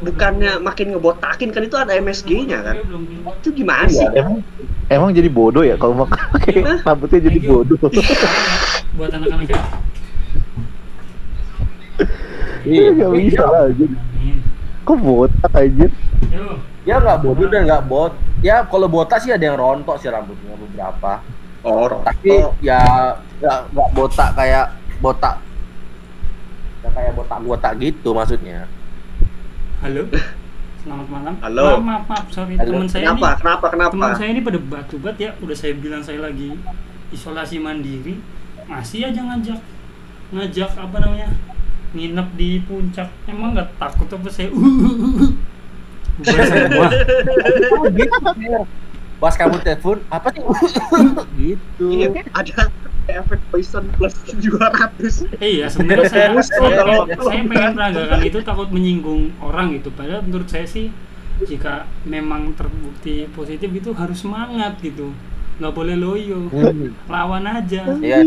bukannya 0.04 0.52
belum. 0.60 0.66
makin 0.68 0.86
ngebotakin 0.92 1.48
kan 1.48 1.62
itu 1.64 1.76
ada 1.80 1.92
MSG-nya 1.96 2.58
kan? 2.60 2.76
Belum 2.84 3.02
keluar. 3.08 3.34
Itu 3.40 3.48
gimana 3.56 3.88
sih? 3.88 4.04
Iya, 4.04 4.10
emang 4.20 4.36
emang 4.92 5.10
jadi 5.16 5.28
bodoh 5.32 5.64
ya 5.64 5.80
kalau 5.80 6.04
mau 6.04 6.08
pakai 6.08 6.60
rambutnya 6.84 7.20
jadi 7.24 7.38
bodoh 7.40 7.76
Buat 9.00 9.10
anak-anak 9.16 9.48
ya. 9.48 9.60
iya 12.62 12.94
Gak 12.94 13.10
bisa 13.16 13.42
lah 13.42 13.64
kok 14.82 14.98
botak 14.98 15.50
anjir 15.54 15.90
Yo. 16.30 16.58
ya 16.82 16.98
nggak 16.98 17.18
bodoh 17.22 17.46
dan 17.46 17.66
nggak 17.66 17.86
bot 17.86 18.12
ya 18.42 18.66
kalau 18.66 18.90
botak 18.90 19.22
sih 19.22 19.30
ada 19.30 19.42
yang 19.46 19.54
rontok 19.58 19.98
sih 20.02 20.10
rambutnya 20.10 20.54
beberapa 20.58 21.22
Oh, 21.62 21.86
tapi 22.02 22.42
oh, 22.42 22.50
ya 22.58 22.82
nggak 23.38 23.58
nggak 23.70 23.88
botak 23.94 24.34
kayak 24.34 24.74
botak 24.98 25.38
nggak 26.82 26.92
kayak 26.98 27.12
botak-botak 27.14 27.72
gitu 27.78 28.10
maksudnya 28.10 28.66
Halo. 29.82 30.06
Selamat 30.86 31.06
malam. 31.10 31.34
Halo. 31.42 31.62
Maaf, 31.66 31.82
maaf, 31.82 32.04
maaf. 32.06 32.26
Sorry, 32.30 32.54
Halo. 32.54 32.70
teman 32.70 32.86
saya 32.86 33.02
kenapa? 33.10 33.18
ini 33.18 33.38
Kenapa? 33.42 33.66
Kenapa? 33.66 33.92
teman 33.98 34.14
saya 34.14 34.28
ini 34.30 34.40
pada 34.46 34.58
batu-bat 34.62 35.16
ya 35.18 35.30
udah 35.42 35.56
saya 35.58 35.72
bilang 35.74 36.02
saya 36.06 36.22
lagi 36.22 36.54
isolasi 37.10 37.58
mandiri 37.58 38.22
masih 38.70 39.10
aja 39.10 39.20
ngajak 39.26 39.58
ngajak 40.30 40.70
apa 40.78 40.96
namanya 41.02 41.28
nginep 41.98 42.28
di 42.38 42.62
puncak 42.62 43.10
emang 43.26 43.58
nggak 43.58 43.74
takut 43.74 44.06
apa 44.06 44.28
saya 44.30 44.54
Bukan 46.12 46.40
semua 46.46 46.88
Oh, 47.74 47.84
gitu 47.90 48.18
pas 49.18 49.34
kamu 49.34 49.56
telepon 49.66 49.98
apa 50.10 50.28
sih 50.34 50.42
gitu 51.42 51.86
Iya, 51.90 52.06
ada 52.30 52.70
efek 53.10 53.40
poison 53.50 53.84
plus 53.98 54.14
200. 54.30 55.42
iya 55.42 55.66
sebenarnya 55.66 56.08
saya, 56.10 56.28
saya, 56.42 56.78
saya 57.18 57.42
pengen 57.46 57.72
peragakan 57.74 58.20
itu 58.22 58.38
takut 58.46 58.68
menyinggung 58.70 59.34
orang 59.42 59.74
gitu. 59.76 59.90
Padahal 59.94 60.22
menurut 60.22 60.48
saya 60.50 60.66
sih 60.66 60.90
jika 61.42 61.90
memang 62.06 62.54
terbukti 62.54 63.26
positif 63.34 63.70
itu 63.72 63.90
harus 63.94 64.22
semangat 64.22 64.78
gitu. 64.78 65.10
Nggak 65.58 65.74
boleh 65.74 65.96
loyo. 65.98 66.50
Hmm, 66.50 66.94
lawan 67.10 67.44
aja. 67.46 67.82
Iya. 67.98 68.22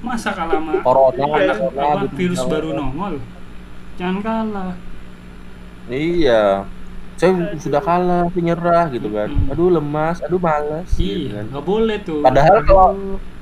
Masa 0.00 0.32
kalah 0.32 0.56
sama 0.56 0.80
corona 0.80 1.24
anak 1.36 1.58
apa, 1.76 2.08
virus 2.16 2.40
baru 2.48 2.72
nongol? 2.72 3.20
Jangan 4.00 4.18
kalah. 4.24 4.74
Iya 5.90 6.64
saya 7.20 7.30
sudah 7.60 7.78
kalah 7.78 8.24
saya 8.32 8.42
nyerah 8.42 8.88
gitu 8.88 9.12
kan 9.12 9.28
Hmm. 9.28 9.52
aduh 9.52 9.68
lemas 9.68 10.24
aduh 10.24 10.40
malas 10.40 10.88
gitu 10.96 11.28
iya 11.28 11.36
kan. 11.36 11.44
nggak 11.52 11.64
boleh 11.64 11.96
tuh 12.00 12.24
Padahal 12.24 12.56
kalau 12.64 12.86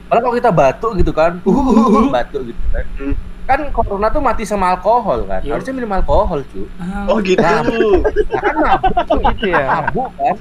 Padahal 0.08 0.22
kalau 0.24 0.34
kita 0.34 0.50
batuk 0.50 0.92
gitu 0.96 1.12
kan, 1.12 1.36
batuk 2.08 2.42
gitu 2.48 2.62
kan. 2.72 2.84
Hmm. 2.96 3.12
Kan 3.44 3.60
corona 3.70 4.08
tuh 4.08 4.24
mati 4.24 4.40
sama 4.42 4.72
alkohol 4.72 5.28
kan. 5.28 5.44
Iya. 5.44 5.52
Harusnya 5.52 5.76
minum 5.76 5.92
alkohol, 5.92 6.40
cu. 6.48 6.64
Ah, 6.80 7.04
Oh 7.06 7.20
gitu. 7.20 7.36
Nah, 7.38 7.60
Nah, 7.60 8.40
kan 8.40 8.54
mabuk 8.56 8.96
tuh 9.04 9.18
gitu 9.36 9.46
ya 9.48 9.60
mabuk 9.68 10.08
kan. 10.16 10.34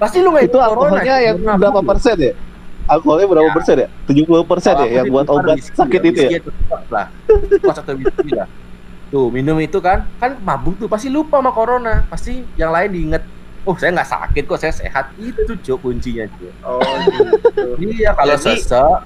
Pasti 0.00 0.24
lu 0.24 0.32
nggak 0.32 0.48
itu 0.48 0.56
alkoholnya 0.56 1.16
yang 1.20 1.36
berapa 1.44 1.80
persen 1.84 2.16
ya 2.18 2.32
alkoholnya 2.88 3.26
berapa 3.28 3.48
Ya. 3.48 3.54
persen 3.54 3.76
ya? 3.78 3.88
70 4.08 4.42
persen 4.48 4.74
ya 4.74 4.86
yang 4.90 5.06
buat 5.06 5.26
obat 5.28 5.56
sakit 5.60 6.00
ya, 6.02 6.08
itu 6.08 6.20
ya? 6.24 6.40
lah 6.88 7.06
whisky 7.94 8.32
lah 8.32 8.48
tuh 9.12 9.28
minum 9.28 9.60
itu 9.60 9.76
kan 9.78 10.08
kan 10.16 10.40
mabuk 10.40 10.80
tuh 10.80 10.88
pasti 10.88 11.12
lupa 11.12 11.38
sama 11.38 11.52
corona. 11.52 12.08
Pasti 12.08 12.40
yang 12.56 12.72
lain 12.72 12.88
diinget 12.88 13.22
oh 13.62 13.76
saya 13.76 13.92
nggak 13.92 14.08
sakit 14.08 14.42
kok 14.42 14.56
saya 14.58 14.72
sehat. 14.72 15.12
Itu 15.20 15.52
cok 15.52 15.78
kuncinya 15.78 16.24
cok 16.26 16.54
Oh, 16.64 16.80
gitu. 16.80 17.76
iya 17.92 18.16
kalau 18.16 18.34
Jadi- 18.34 18.58
sesek 18.58 19.00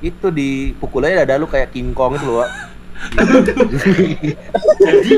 itu 0.00 0.26
dipukul 0.32 1.04
aja 1.04 1.28
dada 1.28 1.36
lu 1.36 1.44
kayak 1.44 1.76
King 1.76 1.92
Kong 1.92 2.16
itu 2.16 2.24
loh 2.24 2.48
jadi 4.80 5.12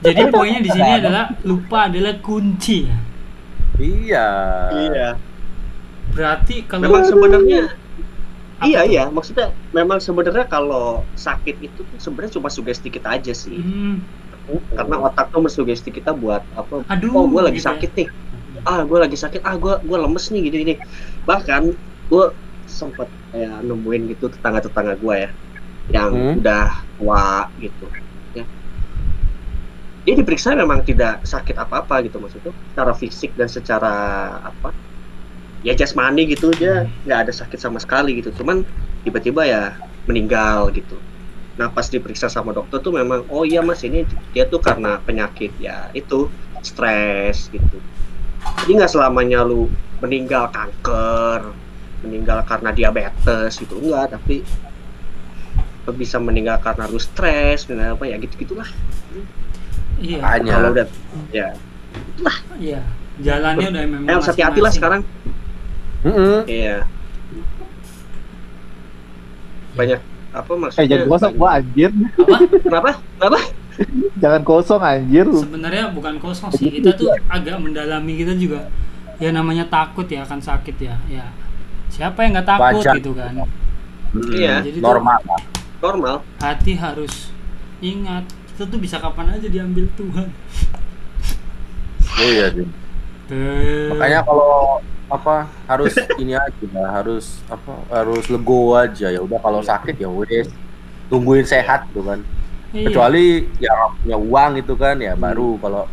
jadi 0.00 0.22
poinnya 0.32 0.60
di 0.60 0.70
sini 0.72 0.90
adalah 1.00 1.32
lupa 1.44 1.88
adalah 1.88 2.16
kunci. 2.20 2.84
Ya 2.88 2.96
iya. 3.80 4.28
Iya. 4.72 5.08
berarti 6.12 6.68
kalau 6.68 6.84
Memang 6.92 7.08
sebenarnya 7.08 7.72
Iya 8.62 8.80
iya, 8.86 9.02
maksudnya 9.10 9.58
memang 9.74 9.98
sebenarnya 9.98 10.46
kalau 10.46 11.10
sakit 11.18 11.56
itu 11.66 11.80
tuh 11.82 11.98
sebenarnya 11.98 12.38
cuma 12.38 12.48
sugesti 12.48 12.88
kita 12.94 13.08
aja 13.18 13.34
sih. 13.34 13.58
Hmm, 13.58 14.06
Karena 14.72 14.96
otak 15.02 15.26
tuh 15.34 15.40
mensugesti 15.44 15.90
kita 15.92 16.14
buat 16.16 16.42
apa? 16.54 16.86
aduh 16.92 17.12
Oh, 17.14 17.24
gue 17.28 17.42
lagi 17.42 17.58
gitu 17.60 17.68
ya. 17.68 17.74
sakit 17.74 17.90
nih. 17.98 18.08
Ah, 18.64 18.80
gue 18.86 18.98
lagi 19.02 19.16
sakit. 19.18 19.40
Ah, 19.42 19.56
gue 19.58 19.74
gue 19.82 19.98
lemes 19.98 20.24
nih 20.32 20.40
gini 20.48 20.56
gini. 20.62 20.74
Bahkan 21.28 21.62
gue 22.10 22.24
sempet 22.64 23.08
kayak 23.32 23.64
nemuin 23.66 24.02
gitu 24.14 24.24
tetangga-tetangga 24.30 24.94
gue 25.02 25.14
ya, 25.26 25.30
yang 25.90 26.10
Hmm. 26.14 26.38
udah 26.40 26.66
tua 26.96 27.26
gitu. 27.58 27.86
Ya. 28.36 28.44
Dia 30.02 30.14
diperiksa 30.18 30.58
memang 30.58 30.82
tidak 30.82 31.22
sakit 31.22 31.56
apa-apa 31.58 32.02
gitu 32.06 32.18
maksudnya, 32.18 32.52
secara 32.70 32.92
fisik 32.94 33.30
dan 33.38 33.46
secara 33.46 33.92
apa? 34.42 34.74
Ya 35.62 35.72
jasmani 35.78 36.26
gitu 36.26 36.50
dia 36.54 36.90
nggak 37.06 37.28
ada 37.28 37.32
sakit 37.32 37.58
sama 37.58 37.78
sekali 37.78 38.18
gitu. 38.18 38.34
Cuman 38.34 38.66
tiba-tiba 39.06 39.46
ya 39.46 39.62
meninggal 40.10 40.70
gitu. 40.74 40.98
Nah 41.58 41.70
pas 41.70 41.86
diperiksa 41.86 42.26
sama 42.26 42.50
dokter 42.50 42.82
tuh 42.82 42.94
memang 42.94 43.22
oh 43.30 43.46
iya 43.46 43.62
mas 43.62 43.82
ini 43.86 44.02
dia 44.34 44.48
tuh 44.48 44.58
karena 44.58 44.98
penyakit 45.02 45.54
ya 45.62 45.90
itu 45.94 46.26
stres 46.62 47.50
gitu. 47.52 47.78
Jadi 48.62 48.70
nggak 48.78 48.90
selamanya 48.90 49.46
lu 49.46 49.70
meninggal 50.02 50.50
kanker, 50.50 51.54
meninggal 52.02 52.42
karena 52.42 52.74
diabetes 52.74 53.54
gitu 53.62 53.78
enggak, 53.78 54.18
tapi 54.18 54.42
lu 55.82 55.92
bisa 55.94 56.18
meninggal 56.18 56.58
karena 56.62 56.86
lu 56.86 56.98
stres 56.98 57.66
dan 57.66 57.94
apa 57.94 58.02
ya 58.06 58.18
gitu 58.18 58.34
gitulah. 58.38 58.66
iya 60.02 60.18
Makanya. 60.22 60.52
Kalau 60.54 60.68
udah 60.74 60.86
ya, 61.30 61.46
iya 62.58 62.82
jalannya 63.22 63.66
udah 63.70 63.82
memang 63.86 64.08
eh, 64.10 64.18
hati-hati 64.18 64.60
lah 64.62 64.72
masing-masing. 64.74 65.04
Sekarang. 66.02 66.12
Mm-mm. 66.12 66.38
Iya. 66.44 66.76
Banyak 69.72 70.00
apa 70.32 70.48
Eh 70.48 70.58
maksudnya? 70.58 70.88
jangan 70.88 71.06
kosong 71.08 71.32
gua 71.34 71.48
anjir. 71.54 71.90
apa 71.92 72.36
Kenapa? 72.58 72.90
Kenapa? 73.14 73.38
Jangan 74.18 74.42
kosong 74.42 74.82
anjir. 74.82 75.26
sebenarnya 75.28 75.84
bukan 75.90 76.14
kosong 76.18 76.50
sih 76.50 76.68
kita 76.70 76.92
tuh 76.92 77.08
agak 77.26 77.56
mendalami 77.56 78.12
kita 78.14 78.32
juga 78.34 78.68
ya 79.16 79.30
namanya 79.30 79.64
takut 79.64 80.04
ya 80.04 80.22
akan 80.22 80.40
sakit 80.40 80.76
ya 80.78 80.96
ya 81.06 81.24
siapa 81.88 82.20
yang 82.20 82.34
nggak 82.34 82.48
takut 82.50 82.84
gitu 82.92 83.12
kan 83.12 83.32
Mm, 84.12 84.28
Iya. 84.30 84.60
Jadi 84.60 84.76
tuh- 84.76 84.84
normal 84.84 85.18
lah. 85.24 85.40
Normal. 85.80 86.16
hati 86.36 86.72
harus 86.74 87.32
ingat 87.80 88.28
kita 88.46 88.68
tuh 88.68 88.76
bisa 88.76 88.96
kapan 88.96 89.32
aja 89.32 89.48
diambil 89.48 89.88
Tuhan 89.94 90.28
iya 92.20 92.52
sih 92.52 92.68
Tuh. 93.32 93.96
makanya 93.96 94.20
kalau 94.28 94.84
apa 95.08 95.48
harus 95.68 95.92
ini 96.22 96.36
aja 96.36 96.84
harus 96.92 97.40
apa 97.48 97.72
harus 97.88 98.28
legowo 98.28 98.76
aja. 98.76 99.08
Ya 99.08 99.20
udah 99.24 99.40
kalau 99.40 99.64
sakit 99.64 99.96
ya 99.96 100.08
wes 100.12 100.52
tungguin 101.08 101.48
sehat 101.48 101.88
tuh 101.96 102.04
kan. 102.04 102.20
Iya. 102.72 102.88
kecuali 102.88 103.24
ya 103.60 103.72
punya 104.00 104.16
uang 104.16 104.52
itu 104.64 104.72
kan 104.80 104.96
ya 104.96 105.12
baru 105.12 105.60
kalau 105.60 105.84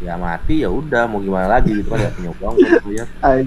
ya 0.00 0.16
mati 0.16 0.64
ya 0.64 0.72
udah 0.72 1.04
mau 1.04 1.20
gimana 1.20 1.60
lagi 1.60 1.84
gitu 1.84 1.92
kan 1.92 2.00
ya 2.00 2.10
punya 2.16 2.30
uang 2.40 2.54
gitu 2.56 2.88
ya. 2.96 3.04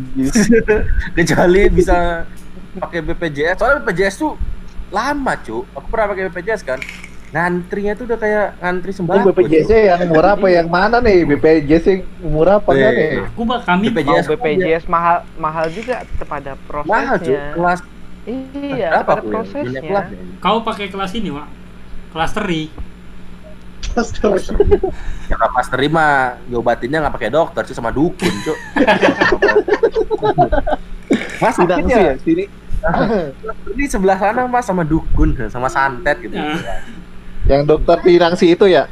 Kecuali 1.18 1.62
bisa 1.74 2.22
pakai 2.78 3.02
BPJS 3.02 3.58
soalnya 3.58 3.82
BPJS 3.82 4.16
tuh 4.22 4.34
lama 4.94 5.34
cu 5.42 5.66
aku 5.74 5.88
pernah 5.90 6.06
pakai 6.14 6.24
BPJS 6.30 6.62
kan 6.62 6.80
ngantrinya 7.32 7.96
tuh 7.96 8.04
udah 8.06 8.20
kayak 8.20 8.48
ngantri 8.60 8.92
Ini 8.92 8.98
sembako 8.98 9.28
BPJS 9.32 9.70
yang 9.72 10.02
murah 10.06 10.32
apa 10.36 10.48
yang 10.48 10.68
mana 10.68 11.00
nih? 11.00 11.24
BPJS 11.26 11.84
yang 11.88 12.00
murah 12.22 12.60
apa 12.60 12.70
enggak 12.70 12.92
Eh, 12.92 12.98
nih? 12.98 13.12
aku 13.26 13.42
bak 13.48 13.60
kami 13.64 13.86
BPJS. 13.88 14.26
Mau 14.28 14.32
BPJS 14.36 14.84
mahal 14.86 15.18
mahal 15.38 15.66
juga 15.68 15.96
kepada 16.14 16.60
prosesnya. 16.68 16.92
mahal 16.94 17.16
cu 17.18 17.32
kelas 17.56 17.80
Iya, 18.22 18.88
aku 18.94 19.12
ya? 19.18 19.24
prosesnya. 19.24 19.82
Kelas 19.82 20.06
ya. 20.08 20.20
kau 20.38 20.60
pakai 20.62 20.88
kelas 20.88 21.12
ini 21.14 21.30
Wak 21.32 21.48
kelas 22.12 22.32
teri 22.34 22.64
ya 23.92 25.36
kalau 25.36 25.48
pas 25.52 25.68
terima 25.68 26.06
diobatinnya 26.46 27.02
nggak 27.02 27.12
pakai 27.12 27.28
dokter 27.30 27.64
sih 27.66 27.76
sama 27.76 27.92
dukun 27.92 28.32
cu 28.40 28.54
mas 31.42 31.56
sih 31.56 31.66
ya 31.68 31.78
ya 31.90 32.14
sini. 32.18 32.46
ini 33.70 33.86
sebelah 33.86 34.16
sana 34.16 34.48
mas 34.48 34.64
sama 34.64 34.84
dukun 34.84 35.36
sama 35.48 35.68
santet 35.68 36.20
gitu 36.22 36.36
Ya. 36.36 36.56
Yang 37.52 37.62
dokter 37.68 37.98
Pinangsi 38.00 38.46
itu 38.50 38.66
ya. 38.66 38.88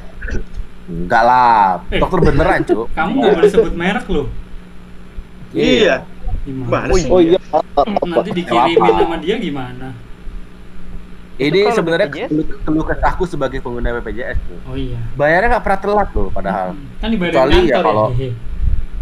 enggak 0.90 1.22
lah. 1.22 1.80
Eh. 1.88 2.02
dokter 2.02 2.20
beneran 2.20 2.60
cu 2.68 2.90
kamu 2.92 3.14
nggak 3.16 3.34
boleh 3.36 3.50
sebut 3.50 3.74
merek 3.74 4.06
loh. 4.10 4.28
Iya. 5.52 6.04
gimana 6.42 6.68
Mana 6.68 6.94
sih? 6.94 7.08
Oh 7.08 7.20
iya. 7.20 7.38
nanti 8.02 8.32
dikirimin 8.34 8.94
sama 8.98 9.18
dia 9.18 9.36
gimana? 9.38 9.88
Ini 11.40 11.72
sebenarnya 11.72 12.08
keluh 12.60 12.84
kesahku 12.84 13.24
sebagai 13.24 13.64
pengguna 13.64 13.96
BPJS 13.96 14.36
tuh 14.44 14.60
oh 14.66 14.76
iya. 14.76 15.00
Bayarnya 15.16 15.56
nggak 15.56 15.64
pernah 15.64 15.80
telat 15.80 16.10
loh 16.12 16.28
padahal. 16.30 16.76
Kan 17.00 17.08
dibayar 17.10 17.32
Kecuali 17.32 17.56
ya 17.56 17.64
kantor 17.72 17.86
kalau- 17.86 18.12
ya 18.12 18.32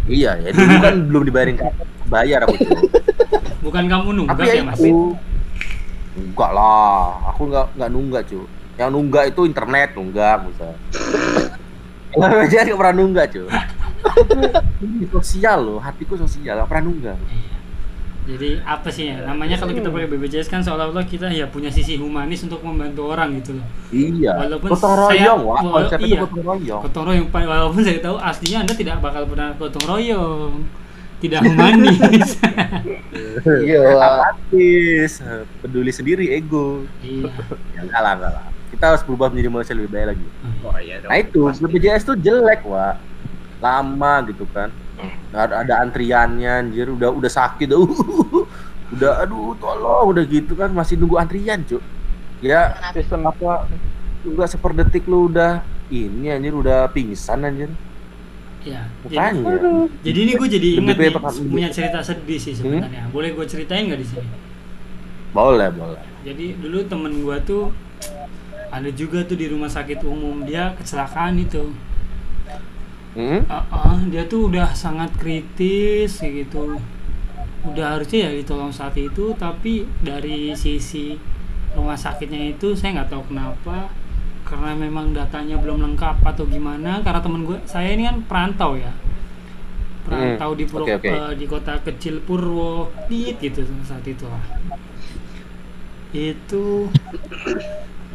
iya 0.08 0.32
ya 0.40 0.50
dulu 0.50 0.74
kan 0.78 0.94
belum 1.10 1.22
dibayarin 1.26 1.56
kantor 1.58 1.84
bayar 2.06 2.40
aku 2.40 2.54
tuh 2.56 2.80
bukan 3.60 3.84
kamu 3.84 4.08
nunggak 4.14 4.40
ya 4.40 4.54
ya 4.54 4.62
mas? 4.64 4.80
itu. 4.80 5.12
Enggak 6.16 6.50
lah 6.50 7.02
aku 7.28 7.42
nggak 7.44 7.66
nggak 7.74 7.90
nunggak 7.90 8.22
cu 8.24 8.40
yang 8.78 8.88
nunggak 8.88 9.24
itu 9.28 9.42
internet 9.42 9.92
nunggak 9.92 10.46
bisa 10.46 10.68
yang 12.10 12.20
BPJS 12.24 12.64
nggak 12.64 12.78
pernah 12.78 12.96
nunggak 12.96 13.26
cu 13.28 13.42
aku 13.98 14.20
tuh 14.24 14.38
ini 14.80 15.04
sosial 15.08 15.58
loh 15.60 15.78
hatiku 15.78 16.14
sosial 16.16 16.54
nggak 16.56 16.68
pernah 16.68 16.84
nunggak 16.86 17.18
Iya. 17.20 17.56
Jadi 18.28 18.60
apa 18.60 18.92
sih 18.92 19.08
ya? 19.08 19.24
Namanya 19.24 19.56
kalau 19.56 19.72
kita 19.72 19.88
pakai 19.88 20.04
BPJS 20.06 20.52
kan 20.52 20.60
seolah-olah 20.60 21.00
kita 21.02 21.32
ya 21.32 21.48
punya 21.48 21.72
sisi 21.72 21.96
humanis 21.96 22.44
untuk 22.44 22.60
membantu 22.60 23.08
orang 23.08 23.40
gitu 23.40 23.56
loh. 23.56 23.64
iya 23.88 24.36
Walaupun 24.36 24.68
gotong 24.68 24.94
saya- 25.00 25.32
royong 25.32 25.40
wah 25.42 25.56
wala- 25.56 25.72
konsepnya 25.88 26.04
iya. 26.06 26.20
gotong 26.20 26.44
royong 26.44 26.80
Gotong 26.84 27.04
royong 27.08 27.26
walaupun 27.32 27.80
saya 27.80 27.98
tahu 27.98 28.20
aslinya 28.20 28.58
Anda 28.60 28.74
tidak 28.76 29.00
bakal 29.00 29.24
pernah 29.24 29.56
gotong 29.56 29.84
royong. 29.88 30.52
Tidak 31.18 31.40
humanis. 31.40 32.28
Iya. 33.64 33.80
apatis 33.96 35.24
peduli 35.58 35.88
sendiri 35.88 36.28
ego 36.30 36.84
iya. 37.00 37.32
ya 37.72 37.80
enggak 37.80 38.00
lah 38.02 38.12
enggak 38.12 38.32
lah 38.34 38.44
kita 38.68 38.84
harus 38.94 39.02
berubah 39.04 39.32
menjadi 39.32 39.48
manusia 39.50 39.74
lebih 39.74 39.90
baik 39.90 40.06
lagi. 40.14 40.26
Oh 40.64 40.78
iya 40.78 40.96
dong. 41.02 41.10
Nah 41.10 41.18
itu 41.18 41.40
Pasti. 41.48 41.62
BPJS 41.64 42.02
tuh 42.04 42.16
jelek 42.16 42.60
wa 42.68 42.96
lama 43.58 44.12
gitu 44.28 44.44
kan. 44.52 44.68
Nggak 45.32 45.42
ada, 45.50 45.54
ada 45.64 45.74
antriannya 45.82 46.52
anjir. 46.68 46.86
Udah 46.92 47.10
udah 47.10 47.30
sakit 47.30 47.68
udah 47.70 47.80
udah 48.94 49.12
aduh 49.24 49.56
tolong. 49.58 50.04
Udah 50.14 50.24
gitu 50.28 50.52
kan 50.54 50.70
masih 50.70 51.00
nunggu 51.00 51.16
antrian 51.18 51.64
cuk. 51.64 51.82
Ya 52.44 52.76
Sistem 52.94 53.26
apa? 53.26 53.66
enggak 54.22 54.48
seperdetik 54.52 55.08
lu 55.08 55.32
udah. 55.32 55.64
Ini 55.88 56.36
anjir 56.36 56.52
udah 56.52 56.92
pingsan 56.92 57.48
anjir. 57.48 57.72
Iya. 58.60 58.84
Jadi, 59.06 59.16
makanya 59.16 59.88
jadi 60.04 60.18
ini 60.18 60.32
gue 60.36 60.48
jadi 60.50 60.68
ingat 60.82 60.96
BPJS 60.98 61.36
nih, 61.40 61.48
punya 61.48 61.70
cerita 61.72 61.98
sedih 62.04 62.36
sih 62.42 62.52
sebenarnya. 62.52 63.08
Boleh 63.08 63.32
gue 63.32 63.46
ceritain 63.48 63.88
nggak 63.88 64.00
di 64.02 64.06
sini? 64.06 64.28
boleh 65.28 65.68
boleh. 65.72 66.02
Jadi 66.24 66.56
dulu 66.58 66.84
temen 66.88 67.12
gue 67.22 67.36
tuh 67.44 67.70
ada 68.74 68.90
juga 68.92 69.24
tuh 69.24 69.36
di 69.40 69.46
rumah 69.52 69.70
sakit 69.70 70.00
umum 70.04 70.44
dia 70.44 70.72
kecelakaan 70.78 71.36
itu. 71.40 71.72
hmm? 73.16 73.40
Ah, 73.48 73.64
ah, 73.72 73.98
dia 74.12 74.24
tuh 74.28 74.48
udah 74.52 74.72
sangat 74.76 75.10
kritis 75.16 76.20
gitu 76.20 76.78
udah 77.66 77.98
harusnya 77.98 78.30
ya 78.30 78.32
ditolong 78.38 78.70
saat 78.72 78.94
itu 78.96 79.34
tapi 79.34 79.84
dari 80.00 80.54
sisi 80.54 81.18
rumah 81.74 81.98
sakitnya 81.98 82.54
itu 82.54 82.72
saya 82.78 83.02
nggak 83.02 83.10
tahu 83.12 83.22
kenapa 83.28 83.90
karena 84.46 84.72
memang 84.78 85.12
datanya 85.12 85.60
belum 85.60 85.84
lengkap 85.84 86.22
atau 86.24 86.44
gimana 86.48 87.02
karena 87.04 87.20
temen 87.20 87.44
gue 87.44 87.58
saya 87.68 87.92
ini 87.92 88.08
kan 88.08 88.16
perantau 88.24 88.78
ya 88.78 88.94
perantau 90.06 90.56
di 90.56 90.64
Purwo- 90.64 90.88
oke, 90.88 90.96
oke. 90.96 91.10
eh, 91.12 91.32
di 91.36 91.44
kota 91.44 91.74
kecil 91.84 92.24
Purwodit 92.24 93.36
gitu 93.42 93.60
saat 93.84 94.06
itu 94.08 94.24
lah 94.24 94.40
itu 96.12 96.88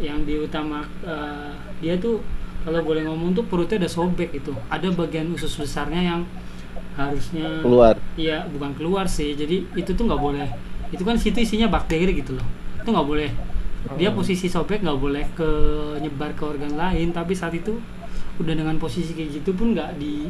yang 0.03 0.27
diutama 0.27 0.83
eh, 1.03 1.51
dia 1.81 1.95
tuh 1.97 2.19
kalau 2.63 2.79
boleh 2.83 3.03
ngomong 3.07 3.35
tuh 3.35 3.43
perutnya 3.47 3.83
udah 3.83 3.91
sobek 3.91 4.29
itu 4.35 4.51
ada 4.67 4.87
bagian 4.91 5.27
usus 5.31 5.51
besarnya 5.55 6.01
yang 6.15 6.21
harusnya 6.95 7.47
keluar 7.63 7.95
Iya, 8.13 8.45
bukan 8.53 8.71
keluar 8.77 9.05
sih. 9.09 9.33
Jadi 9.33 9.65
itu 9.73 9.91
tuh 9.97 10.05
nggak 10.05 10.21
boleh. 10.21 10.45
Itu 10.93 11.01
kan 11.01 11.17
situ 11.17 11.41
isinya 11.41 11.65
bakteri 11.65 12.13
gitu 12.13 12.37
loh. 12.37 12.45
Itu 12.77 12.93
nggak 12.93 13.07
boleh. 13.09 13.29
Dia 13.97 14.13
posisi 14.13 14.45
sobek 14.47 14.85
nggak 14.85 14.99
boleh 15.01 15.25
ke 15.33 15.49
nyebar 15.99 16.37
ke 16.37 16.43
organ 16.45 16.77
lain. 16.77 17.09
Tapi 17.09 17.33
saat 17.33 17.57
itu 17.57 17.81
udah 18.37 18.53
dengan 18.53 18.77
posisi 18.77 19.17
kayak 19.17 19.41
gitu 19.41 19.51
pun 19.57 19.73
nggak 19.73 19.97
di 19.97 20.29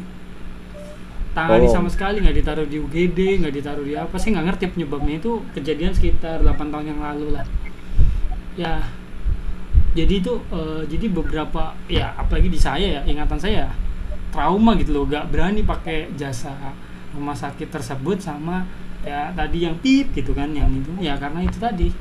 tangani 1.33 1.65
Oh. 1.65 1.73
sama 1.75 1.89
sekali 1.89 2.21
nggak 2.21 2.35
ditaruh 2.39 2.67
di 2.69 2.77
UGD 2.77 3.41
nggak 3.41 3.53
ditaruh 3.57 3.85
di 3.85 3.95
apa 3.97 4.15
sih 4.21 4.29
nggak 4.33 4.45
ngerti 4.53 4.65
penyebabnya 4.77 5.15
itu 5.17 5.41
kejadian 5.57 5.93
sekitar 5.97 6.45
8 6.45 6.69
tahun 6.69 6.85
yang 6.93 7.01
lalu 7.01 7.33
lah 7.33 7.45
ya 8.53 8.85
jadi 9.93 10.13
itu 10.19 10.33
eh, 10.49 10.81
jadi 10.89 11.05
beberapa 11.13 11.77
ya 11.85 12.17
apalagi 12.17 12.49
di 12.49 12.57
saya 12.57 12.99
ya 12.99 13.01
ingatan 13.05 13.37
saya 13.37 13.69
trauma 14.33 14.73
gitu 14.77 14.91
loh. 14.93 15.05
Gak 15.05 15.29
berani 15.29 15.61
pakai 15.61 16.09
jasa 16.17 16.53
rumah 17.13 17.37
sakit 17.37 17.69
tersebut 17.69 18.17
sama 18.17 18.65
ya 19.05 19.29
tadi 19.37 19.69
yang 19.69 19.77
pip 19.77 20.09
gitu 20.17 20.33
kan 20.33 20.49
yang 20.53 20.69
itu. 20.73 20.89
Ya 20.97 21.13
karena 21.21 21.45
itu 21.45 21.57
tadi 21.61 21.93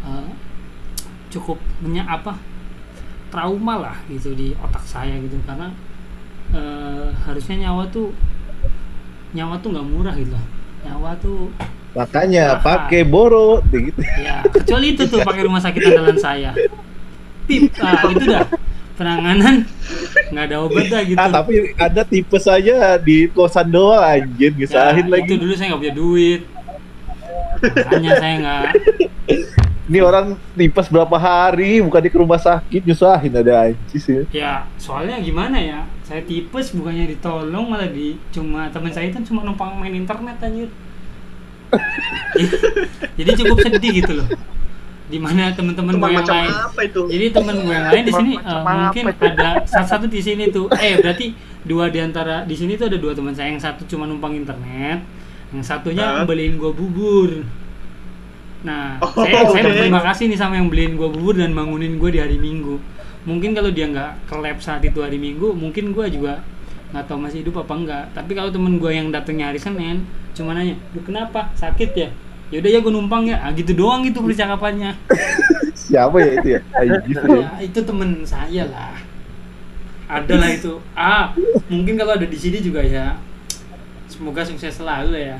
eh, 0.00 0.30
cukup 1.28 1.60
menya 1.84 2.08
apa 2.08 2.40
trauma 3.28 3.76
lah 3.76 3.96
gitu 4.08 4.32
di 4.32 4.56
otak 4.56 4.84
saya 4.88 5.20
gitu. 5.20 5.36
Karena 5.44 5.68
eh, 6.56 7.12
harusnya 7.28 7.68
nyawa 7.68 7.84
tuh 7.92 8.16
nyawa 9.36 9.60
tuh 9.60 9.76
nggak 9.76 9.88
murah 9.92 10.16
gitu 10.16 10.32
nyawa 10.88 11.12
tuh 11.20 11.52
makanya 11.96 12.60
pakai 12.60 13.00
boro 13.02 13.64
gitu 13.72 14.00
ya 14.20 14.44
kecuali 14.44 14.92
itu 14.92 15.08
tuh 15.08 15.24
pakai 15.24 15.42
rumah 15.48 15.60
sakit 15.62 15.80
andalan 15.88 16.18
saya. 16.20 16.50
Pip 17.48 17.72
ah 17.80 18.04
itu 18.12 18.24
dah. 18.28 18.44
Penanganan 18.98 19.64
nggak 20.34 20.44
ada 20.50 20.56
obat 20.60 20.84
dah 20.90 21.02
gitu. 21.06 21.16
Ah 21.16 21.30
tapi 21.32 21.72
ada 21.78 22.02
tipe 22.04 22.36
saja 22.36 22.98
di 23.00 23.30
kosan 23.32 23.72
doang 23.72 24.04
anjir 24.04 24.52
Ya, 24.52 24.58
gisahin 24.58 25.06
itu 25.08 25.12
lagi 25.14 25.32
dulu 25.38 25.52
saya 25.56 25.66
nggak 25.72 25.80
punya 25.80 25.94
duit. 25.96 26.40
Makanya 27.58 28.10
saya 28.20 28.34
nggak. 28.42 28.70
Ini 29.88 29.98
orang 30.04 30.36
tipes 30.52 30.92
berapa 30.92 31.16
hari 31.16 31.80
bukan 31.80 32.04
di 32.04 32.10
ke 32.12 32.18
rumah 32.20 32.36
sakit 32.36 32.84
nyusahin 32.84 33.32
ada 33.32 33.72
anjis 33.72 34.04
ya 34.04 34.22
ya 34.28 34.52
soalnya 34.76 35.16
gimana 35.24 35.56
ya? 35.56 35.80
Saya 36.04 36.20
tipes 36.28 36.76
bukannya 36.76 37.08
ditolong 37.16 37.64
malah 37.72 37.88
di 37.88 38.20
cuma 38.28 38.68
teman 38.68 38.92
saya 38.92 39.08
kan 39.08 39.24
cuma 39.24 39.40
numpang 39.40 39.80
main 39.80 39.96
internet 39.96 40.36
anjir 40.44 40.68
jadi 43.18 43.30
cukup 43.34 43.56
sedih 43.60 43.92
gitu 44.02 44.12
loh. 44.14 44.28
Di 45.08 45.16
mana 45.16 45.56
teman-teman 45.56 45.96
Teman 45.96 46.04
gue 46.04 46.20
yang 46.20 46.28
lain. 46.28 46.52
apa 46.52 46.80
itu? 46.84 47.00
jadi 47.08 47.24
teman 47.32 47.54
gue 47.58 47.72
yang 47.72 47.88
lain 47.88 48.04
di 48.04 48.12
sini 48.12 48.32
apa 48.36 48.70
mungkin 48.86 49.04
ada 49.08 49.48
salah 49.64 49.88
satu 49.88 50.04
di 50.04 50.20
sini 50.20 50.52
tuh. 50.52 50.68
Eh 50.76 51.00
berarti 51.00 51.32
dua 51.64 51.88
di 51.88 51.98
antara 51.98 52.44
di 52.44 52.52
sini 52.52 52.76
tuh 52.76 52.92
ada 52.92 52.98
dua 53.00 53.16
teman 53.16 53.32
saya. 53.32 53.48
Yang 53.48 53.64
satu 53.64 53.88
cuma 53.88 54.04
numpang 54.04 54.36
internet 54.36 55.00
yang 55.48 55.64
satunya 55.64 56.04
Hah? 56.04 56.24
beliin 56.28 56.60
gua 56.60 56.76
bubur. 56.76 57.40
Nah 58.60 59.00
Oh, 59.00 59.12
saya 59.16 59.48
saya 59.48 59.64
oke. 59.64 59.70
berterima 59.72 60.02
kasih 60.04 60.28
nih 60.28 60.36
sama 60.36 60.60
yang 60.60 60.68
beliin 60.68 60.92
gua 60.92 61.08
bubur 61.08 61.40
dan 61.40 61.56
bangunin 61.56 61.96
gua 61.96 62.12
di 62.12 62.20
hari 62.20 62.36
minggu. 62.36 62.76
Mungkin 63.24 63.56
kalau 63.56 63.72
dia 63.72 63.88
nggak 63.88 64.28
ke 64.28 64.34
lab 64.36 64.60
saat 64.60 64.84
itu 64.84 65.00
hari 65.00 65.16
minggu 65.16 65.56
mungkin 65.56 65.96
gua 65.96 66.12
juga 66.12 66.44
nggak 66.88 67.04
tahu 67.04 67.18
masih 67.20 67.44
hidup 67.44 67.60
apa 67.60 67.72
enggak 67.74 68.04
tapi 68.12 68.32
kalau 68.32 68.48
temen 68.48 68.80
gua 68.80 68.90
yang 68.90 69.12
datangnya 69.12 69.52
hari 69.52 69.60
senin 69.60 70.08
cuma 70.32 70.56
nanya 70.56 70.76
lu 70.92 71.00
kenapa 71.02 71.52
sakit 71.52 71.90
ya 71.92 72.08
yaudah 72.48 72.70
ya 72.70 72.80
gue 72.80 72.88
numpang 72.88 73.28
ya 73.28 73.44
ah, 73.44 73.52
gitu 73.52 73.76
doang 73.76 74.00
gitu 74.08 74.24
percakapannya 74.24 74.96
siapa 75.76 76.16
ya 76.16 76.30
itu 76.40 76.48
ya 76.48 76.60
ya. 76.88 76.96
ya 77.28 77.48
itu 77.60 77.80
temen 77.84 78.24
saya 78.24 78.64
lah 78.72 78.96
ada 80.08 80.32
lah 80.32 80.48
itu 80.48 80.80
ah 80.96 81.36
mungkin 81.68 82.00
kalau 82.00 82.16
ada 82.16 82.24
di 82.24 82.38
sini 82.40 82.64
juga 82.64 82.80
ya 82.80 83.20
semoga 84.08 84.40
sukses 84.42 84.72
selalu 84.74 85.20
ya 85.20 85.36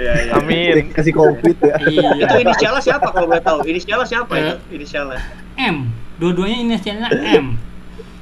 Iya, 0.00 0.12
iya. 0.16 0.32
Amin. 0.32 0.90
kasih 0.90 1.12
covid 1.12 1.56
ya 1.60 1.76
iya 1.86 2.08
Itu 2.24 2.34
inisialnya 2.40 2.80
siapa 2.80 3.12
kalau 3.12 3.28
boleh 3.28 3.44
tahu? 3.44 3.60
Inisialnya 3.68 4.08
siapa 4.08 4.32
Eh. 4.32 4.40
itu? 4.40 4.56
Inisialnya. 4.80 5.20
M 5.60 5.92
dua-duanya 6.16 6.56
inisialnya 6.58 7.08
M 7.12 7.60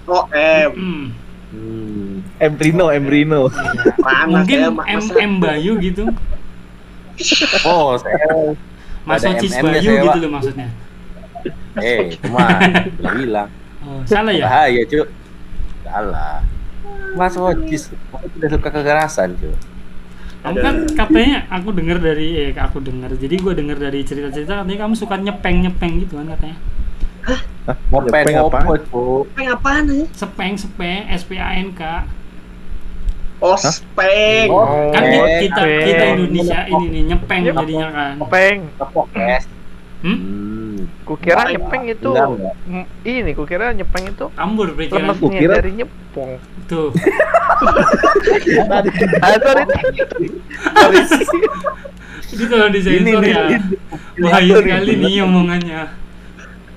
Oh, 0.04 0.26
M. 0.34 0.70
Hmm. 0.74 1.04
Hmm. 1.48 2.20
M 2.38 2.54
Rino 2.61 2.92
M 2.92 3.04
Rino 3.08 3.48
mungkin 4.28 4.58
ya, 4.61 4.68
M 4.68 5.04
M 5.16 5.32
Bayu 5.40 5.80
gitu. 5.80 6.04
Oh, 7.64 7.96
saya 8.02 8.52
Mas 9.08 9.24
Ocis 9.24 9.56
Bayu 9.56 9.96
saya, 9.96 10.04
gitu 10.04 10.18
loh 10.28 10.30
maksudnya. 10.37 10.68
Eh 11.80 12.12
cuma 12.20 12.44
bilang 13.16 13.48
oh, 13.80 14.04
salah 14.04 14.32
ya? 14.37 14.44
Bahaya 14.44 14.82
cuy 14.84 15.08
salah. 15.88 16.44
Mas 17.16 17.34
Wojis 17.40 17.88
aku 18.12 18.26
tidak 18.37 18.48
suka 18.61 18.68
kekerasan 18.68 19.32
cuy 19.40 19.56
kamu 20.38 20.56
kan 20.62 20.76
katanya 20.94 21.37
aku 21.50 21.74
dengar 21.74 21.98
dari 21.98 22.28
eh 22.38 22.50
aku 22.54 22.78
dengar 22.78 23.11
jadi 23.18 23.34
gue 23.42 23.52
dengar 23.58 23.74
dari 23.74 24.06
cerita-cerita 24.06 24.62
katanya 24.62 24.87
kamu 24.87 24.94
suka 24.94 25.18
nyepeng 25.18 25.66
nyepeng 25.66 25.98
gitu 26.06 26.14
kan 26.22 26.30
katanya 26.38 26.56
Nyepeng 27.90 28.34
apaan? 28.34 28.64
apa 28.64 28.74
cuy 28.82 29.28
Peng 29.30 29.48
apaan 29.50 29.82
ya? 29.86 30.04
sepeng 30.12 30.52
sepeng 30.54 31.02
S 31.06 31.22
P 31.22 31.36
A 31.36 31.52
N 31.54 31.70
K 31.70 31.82
Ospeng. 33.38 34.50
Oh, 34.50 34.90
kan 34.90 35.02
Nyepeng. 35.04 35.38
kita 35.40 35.62
nyepeng. 35.62 35.86
kita 35.86 36.04
Indonesia 36.10 36.58
ini 36.66 36.86
nih 36.88 37.02
nyepeng 37.06 37.40
Nyepeng. 37.40 37.56
jadinya 37.62 37.88
kan 37.88 38.14
Peng. 38.26 38.58
tepok 38.74 39.06
es 39.14 39.44
hmm? 40.00 40.10
hmm. 40.10 40.76
Kukira 41.04 41.40
Nyepeng. 41.40 41.52
nyepeng 41.54 41.82
itu 41.88 42.10
Enggak, 42.10 42.28
enggak. 42.28 42.54
mm, 42.66 42.84
ini 43.06 43.30
kukira 43.32 43.66
nyepeng 43.70 44.04
itu 44.06 44.26
ambur 44.34 44.68
pikiran 44.72 45.14
Kukira- 45.14 45.56
dari 45.56 45.72
nyepong. 45.74 46.30
tuh 46.66 46.90
Tadi 48.60 48.88
Ah, 49.24 49.38
sorry. 49.38 49.62
sorry. 49.64 50.26
itu 52.28 52.44
kalau 52.44 52.68
di 52.68 52.76
ini 52.76 52.84
sensor 53.08 53.20
nih 53.20 53.32
ya 53.32 53.60
bahaya 54.20 54.52
sekali 54.58 54.92
nih 54.96 55.14
omongannya 55.22 55.80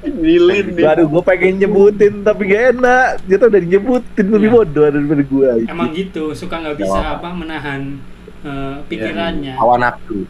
Lilin 0.01 0.65
nih. 0.73 0.83
Waduh, 0.83 1.05
gue 1.05 1.23
pengen 1.23 1.53
nyebutin 1.57 2.13
tapi 2.21 2.41
gak 2.45 2.63
enak. 2.73 3.07
Dia 3.23 3.35
tuh 3.37 3.47
udah 3.47 3.61
nyebutin 3.61 4.25
lebih 4.27 4.49
Iya. 4.49 4.55
bodoh 4.55 4.85
daripada 4.87 5.23
gue. 5.23 5.49
emang 5.65 5.89
gitu 5.91 6.23
suka 6.33 6.55
nggak 6.57 6.77
bisa 6.77 6.99
apa 7.15 7.29
menahan 7.31 8.01
eh, 8.41 8.75
pikirannya 8.85 9.53
hawa 9.53 9.77
nafsu 9.77 10.25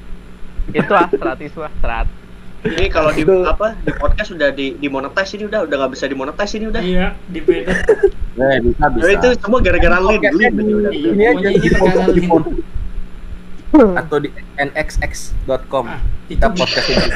itu 0.72 0.94
astrat 0.94 1.40
itu 1.40 1.60
astrat. 1.60 2.08
Ini 2.62 2.94
kalau 2.94 3.10
di 3.10 3.26
apa 3.26 3.74
di 3.82 3.90
podcast 3.92 4.30
udah 4.32 4.54
di 4.54 4.78
dimonetize 4.78 5.34
ini 5.34 5.50
udah 5.50 5.66
udah 5.66 5.76
nggak 5.82 5.92
bisa 5.98 6.06
dimonetize 6.06 6.54
ini 6.54 6.66
udah. 6.70 6.82
iya 6.84 7.08
di 7.26 7.40
beda 7.42 7.74
eh 8.32 8.58
bisa 8.62 8.86
bisa 8.92 9.02
Nah, 9.02 9.12
itu 9.18 9.28
semua 9.42 9.60
gara-gara 9.60 9.98
Lin, 9.98 10.22
Podcast 10.22 10.38
ini 10.38 10.72
udah. 10.76 10.92
Iya, 10.94 11.10
ini 11.10 11.24
aja 11.26 11.50
di 11.50 11.70
Lin. 12.22 12.30
Atau 13.72 14.18
di 14.20 14.30
nxx.com 14.58 15.86
ah, 15.88 16.00
itu 16.28 16.36
kita 16.36 16.48
podcast 16.52 16.88
ini 16.88 17.00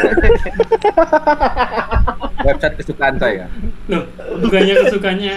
website 2.47 2.75
kesukaan 2.79 3.15
saya 3.17 3.45
loh 3.87 4.03
bukannya 4.39 4.73
kesukaannya 4.87 5.35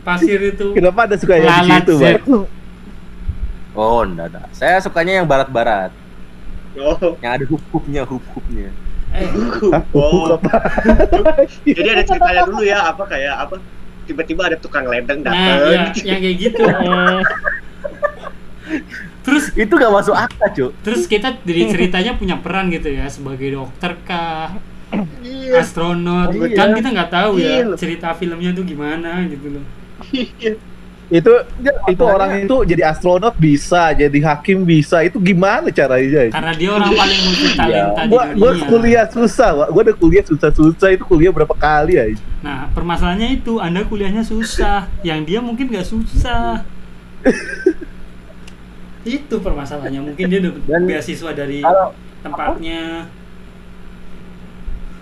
pasir 0.00 0.40
itu 0.42 0.66
Kenapa 0.72 1.00
ada 1.08 1.16
suka 1.16 1.34
yang 1.36 1.64
di 1.64 1.70
situ. 1.72 1.94
Bang? 1.96 2.20
oh 3.72 4.00
enggak 4.02 4.26
enggak 4.30 4.46
saya 4.52 4.76
sukanya 4.78 5.22
yang 5.22 5.26
barat-barat 5.26 5.90
Oh. 6.78 7.18
yang 7.18 7.34
ada 7.34 7.44
hukum-hukumnya 7.44 8.02
hukum-hukumnya 8.06 8.70
eh 9.10 9.26
Hah? 9.74 9.82
Oh. 9.90 10.38
Apa? 10.38 10.70
Jadi 11.66 11.88
ada 11.90 12.02
ceritanya 12.06 12.46
dulu 12.46 12.62
ya 12.62 12.78
apa 12.86 13.02
kayak 13.10 13.34
apa 13.42 13.54
tiba-tiba 14.06 14.46
ada 14.46 14.54
tukang 14.54 14.86
ledeng 14.86 15.26
nah 15.26 15.34
dateng. 15.34 15.98
ya, 15.98 16.14
yang 16.14 16.20
kayak 16.22 16.36
gitu 16.38 16.62
eh. 16.62 17.20
terus 19.20 19.52
itu 19.52 19.68
gak 19.70 19.92
masuk 19.92 20.16
akal 20.16 20.48
cuy 20.50 20.70
terus 20.80 21.04
kita 21.04 21.36
dari 21.40 21.68
ceritanya 21.68 22.16
punya 22.16 22.36
peran 22.40 22.72
gitu 22.72 22.88
ya 22.88 23.06
sebagai 23.06 23.52
dokter 23.54 23.96
kah 24.02 24.56
Iya. 25.22 25.62
astronot 25.62 26.34
Iya. 26.34 26.50
kan 26.58 26.74
kita 26.74 26.88
nggak 26.90 27.10
tahu 27.14 27.38
ya 27.38 27.62
Iya. 27.62 27.78
cerita 27.78 28.10
filmnya 28.10 28.50
tuh 28.50 28.66
gimana 28.66 29.22
gitu 29.30 29.46
loh 29.54 29.64
Iya. 30.10 30.58
itu 31.10 31.32
itu 31.86 32.02
orang 32.02 32.42
itu 32.42 32.56
jadi 32.62 32.94
astronot 32.94 33.34
bisa, 33.34 33.90
jadi 33.90 34.14
hakim 34.30 34.62
bisa. 34.62 35.02
Itu 35.02 35.18
gimana 35.18 35.66
caranya? 35.74 36.30
karena 36.30 36.52
dia 36.54 36.70
orang 36.70 36.86
paling 36.94 37.20
multi 37.26 37.46
talenta 37.58 38.02
di 38.06 38.10
Gua 38.14 38.22
gua 38.30 38.50
dunia 38.54 38.66
kuliah 38.70 39.06
susah, 39.10 39.50
Wak. 39.58 39.68
Gua 39.74 39.82
udah 39.90 39.96
kuliah 39.98 40.22
susah-susah 40.22 40.88
itu 40.94 41.02
kuliah 41.02 41.34
berapa 41.34 41.50
kali 41.50 41.98
ya? 41.98 42.04
nah 42.46 42.70
permasalahannya 42.70 43.42
itu 43.42 43.58
anda 43.58 43.82
kuliahnya 43.82 44.22
susah 44.22 44.86
yang 45.02 45.26
dia 45.26 45.42
mungkin 45.42 45.66
nggak 45.70 45.86
susah 45.86 46.62
itu 49.02 49.34
permasalahannya 49.36 50.00
mungkin 50.04 50.24
dia 50.26 50.40
dapat 50.40 50.62
Dan- 50.64 50.86
beasiswa 50.86 51.30
dari 51.32 51.58
kalau 51.60 51.96
tempatnya 52.20 53.08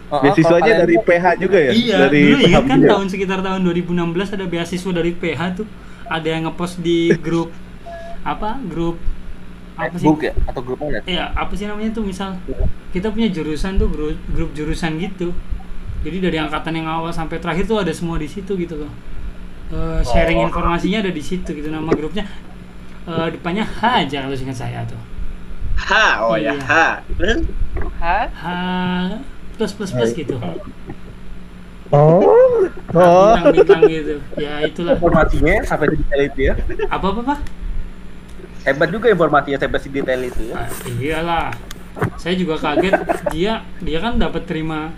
oh, 0.09 0.15
oh, 0.15 0.21
Beasiswanya 0.23 0.73
dari 0.83 0.95
PH 0.97 1.25
juga 1.37 1.59
ya? 1.59 1.71
iya 1.73 1.97
dari 2.07 2.21
dulu 2.25 2.37
ingat 2.41 2.63
PH 2.63 2.71
kan 2.71 2.79
juga? 2.79 2.91
tahun 2.95 3.07
sekitar 3.11 3.39
tahun 3.43 3.61
2016 3.65 4.37
ada 4.39 4.45
beasiswa 4.47 4.91
dari 4.95 5.11
PH 5.13 5.41
tuh 5.57 5.67
ada 6.09 6.29
yang 6.29 6.43
ngepost 6.47 6.79
di 6.79 7.11
grup 7.19 7.51
apa 8.23 8.57
grup 8.63 8.97
apa 9.75 9.95
sih 9.95 10.07
book 10.07 10.23
ya 10.23 10.35
atau 10.43 10.59
grup 10.59 10.79
mana 10.79 10.99
Iya, 11.07 11.31
apa 11.31 11.55
sih 11.55 11.67
namanya 11.67 11.95
tuh 11.95 12.03
misal 12.03 12.35
kita 12.91 13.15
punya 13.15 13.31
jurusan 13.31 13.79
tuh 13.79 13.87
grup, 13.87 14.19
grup 14.35 14.51
jurusan 14.51 14.99
gitu. 14.99 15.31
Jadi 16.03 16.19
dari 16.19 16.35
angkatan 16.35 16.75
yang 16.75 16.91
awal 16.91 17.15
sampai 17.15 17.39
terakhir 17.39 17.63
tuh 17.63 17.79
ada 17.79 17.95
semua 17.95 18.19
di 18.19 18.27
situ 18.27 18.59
gitu 18.59 18.75
loh. 18.75 18.91
Eh, 19.71 20.03
sharing 20.03 20.43
Oh. 20.43 20.51
informasinya 20.51 20.99
ada 20.99 21.15
di 21.15 21.23
situ 21.23 21.55
gitu 21.55 21.71
nama 21.71 21.95
grupnya. 21.95 22.27
Eh, 23.09 23.29
depannya 23.33 23.64
H 23.64 23.81
aja 24.05 24.18
kalau 24.29 24.37
ingat 24.37 24.59
saya 24.59 24.81
tuh. 24.85 25.01
H, 25.79 25.90
oh 26.21 26.37
ya 26.37 26.53
Iya. 26.53 26.62
H. 26.62 26.73
Terus 27.16 27.38
Hah? 28.03 28.27
H 28.29 28.44
plus 29.57 29.73
plus 29.75 29.90
plus 29.90 30.11
gitu. 30.12 30.37
Oh. 31.88 32.21
Oh. 32.92 33.33
Bintang-bintang 33.33 33.83
gitu. 33.88 34.14
Ya 34.37 34.61
itulah. 34.61 34.94
Informasinya 35.01 35.64
sampai 35.64 35.87
sedetail 35.97 36.23
itu 36.29 36.40
ya. 36.53 36.55
Apa 36.92 37.07
apa 37.11 37.21
Pak? 37.25 37.38
Hebat 38.68 38.88
juga 38.92 39.07
informasinya 39.09 39.57
sampai 39.57 39.81
sedetail 39.81 40.21
itu 40.29 40.53
ya. 40.53 40.57
Ah, 40.61 40.68
iyalah. 40.85 41.49
Saya 42.21 42.35
juga 42.37 42.61
kaget 42.61 42.94
dia 43.33 43.64
dia 43.81 43.99
kan 43.99 44.21
dapat 44.21 44.44
terima 44.47 44.92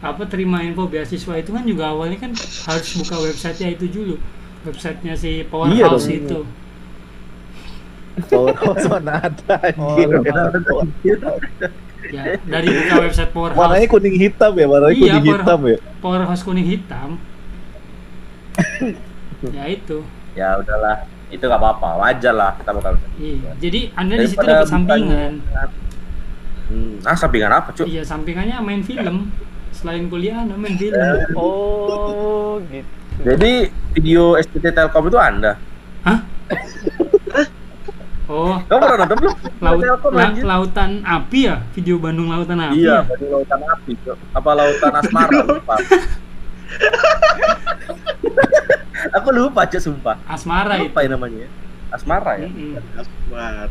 apa 0.00 0.24
terima 0.24 0.64
info 0.64 0.88
beasiswa 0.88 1.36
itu 1.36 1.52
kan 1.52 1.62
juga 1.68 1.92
awalnya 1.92 2.16
kan 2.16 2.32
harus 2.66 2.88
buka 3.04 3.20
websitenya 3.20 3.76
itu 3.76 3.84
dulu 3.92 4.16
websitenya 4.64 5.12
si 5.12 5.44
Powerhouse 5.44 6.08
Iya 6.08 6.24
dong. 6.24 6.24
itu 6.24 6.38
Powerhouse 8.22 8.86
mana 8.86 9.12
ada 9.22 9.54
anjir. 9.62 10.08
ya 12.10 12.22
dari 12.42 12.66
buka 12.68 12.94
website 13.00 13.30
Powerhouse 13.30 13.56
Warnanya 13.56 13.86
kuning 13.86 14.16
hitam 14.16 14.52
ya, 14.52 14.66
warnanya 14.66 14.92
Iya, 14.92 15.00
kuning 15.00 15.22
Power- 15.22 15.38
hitam 15.38 15.60
ya. 15.64 15.76
Powerhouse 15.98 16.42
kuning 16.42 16.66
hitam 16.66 17.08
ya 19.50 19.64
itu 19.66 19.98
Ya 20.30 20.54
udahlah, 20.56 20.96
itu 21.28 21.42
nggak 21.42 21.58
apa-apa, 21.58 21.88
wajar 22.00 22.30
lah 22.32 22.54
kita 22.54 22.70
bakal. 22.70 22.94
iya 23.16 23.50
jadi 23.56 23.80
anda 23.94 24.14
di 24.16 24.26
situ 24.26 24.40
dapat 24.40 24.66
sampingan 24.66 25.32
Hmm, 26.66 27.02
ah 27.02 27.14
sampingan 27.14 27.50
apa 27.52 27.70
cuy? 27.72 27.82
iya 27.88 27.98
sampingannya 28.00 28.54
main 28.60 28.78
film 28.80 29.34
selain 29.70 30.06
kuliah 30.06 30.38
anda 30.40 30.54
main 30.54 30.74
film 30.74 30.94
Oh, 31.34 32.62
gitu. 32.64 32.86
Jadi 33.20 33.52
video 33.92 34.32
SPT 34.36 34.70
Telkom 34.70 35.06
itu 35.06 35.18
anda? 35.18 35.58
hah 36.00 36.22
oh 38.30 38.54
Kamu 38.62 38.78
pernah 38.80 38.96
nonton 39.02 39.16
belum? 39.18 39.34
laut 39.58 39.80
Telkom 39.82 40.10
la- 40.12 40.22
anjir. 40.24 40.44
lautan 40.44 40.90
api 41.02 41.40
ya 41.42 41.56
video 41.72 41.96
Bandung 41.98 42.28
lautan 42.28 42.58
api 42.62 42.78
Iya, 42.78 42.96
ya? 42.96 43.00
dari 43.04 43.26
lautan 43.28 43.60
api. 43.60 43.92
Apa 44.30 44.50
lautan 44.54 44.92
asmara? 44.94 45.38
lupa. 45.50 45.74
Aku 49.12 49.28
lupa 49.30 49.66
cuy 49.66 49.80
sumpah. 49.80 50.16
asmara 50.24 50.76
itu 50.76 50.86
Lupa 50.86 51.00
ya 51.00 51.08
namanya. 51.10 51.48
Asmara 51.90 52.32
ya. 52.36 52.46
Anjir. 52.46 52.80
Nah, 53.28 53.66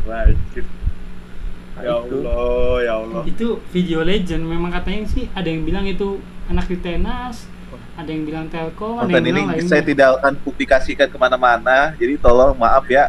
Ya 1.80 1.95
itu. 1.95 2.12
Allah, 2.19 2.76
ya 2.82 2.93
Allah. 2.98 3.24
itu 3.24 3.48
video 3.72 4.04
legend 4.04 4.43
memang 4.43 4.67
katanya 4.69 5.08
sih 5.08 5.32
ada 5.32 5.48
yang 5.48 5.63
bilang 5.63 5.88
itu 5.88 6.19
anak 6.45 6.67
di 6.67 6.76
tenas 6.76 7.48
ada 7.95 8.04
yang 8.06 8.28
bilang 8.28 8.52
telkom 8.52 9.00
ada 9.00 9.08
yang 9.10 9.24
ini 9.24 9.32
bilang 9.48 9.63
saya 9.63 9.80
lainnya 9.80 9.88
tidak 9.88 10.08
akan 10.13 10.34
publikasikan 10.41 11.08
ke 11.08 11.15
mana-mana, 11.15 11.95
jadi 11.95 12.19
tolong 12.19 12.52
maaf 12.54 12.84
ya. 12.86 13.08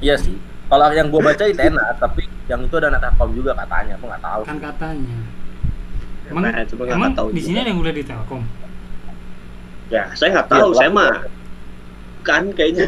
Iya 0.00 0.14
sih. 0.16 0.36
Kalau 0.66 0.86
yang 0.90 1.08
gua 1.08 1.20
baca 1.26 1.44
itu 1.44 1.58
enak, 1.58 1.98
tapi 1.98 2.22
yang 2.46 2.62
itu 2.62 2.74
ada 2.74 2.88
anak 2.88 3.00
Telkom 3.04 3.30
juga 3.32 3.52
katanya. 3.54 3.94
Aku 3.96 4.06
nggak 4.06 4.22
tahu. 4.22 4.42
kan 4.44 4.56
katanya 4.60 5.18
emang 6.30 6.42
Nah, 6.46 6.52
nggak 6.62 6.94
emang 6.94 7.12
tahu 7.12 7.28
di 7.30 7.40
sini 7.40 7.50
juga. 7.50 7.60
ada 7.60 7.68
yang 7.68 7.78
kuliah 7.78 7.96
di 7.96 8.04
telkom 8.04 8.42
Ya, 9.90 10.02
saya 10.14 10.28
nggak 10.32 10.48
tahu, 10.48 10.68
Iya, 10.70 10.78
saya 10.78 10.90
mah 10.94 11.10
kan 12.22 12.42
kayaknya. 12.54 12.86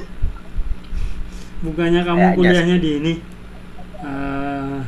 bukannya 1.60 2.00
kamu 2.00 2.18
Kayaknya 2.20 2.36
kuliahnya 2.38 2.76
di 2.78 2.90
ini 2.96 3.12
Eh, 3.98 4.78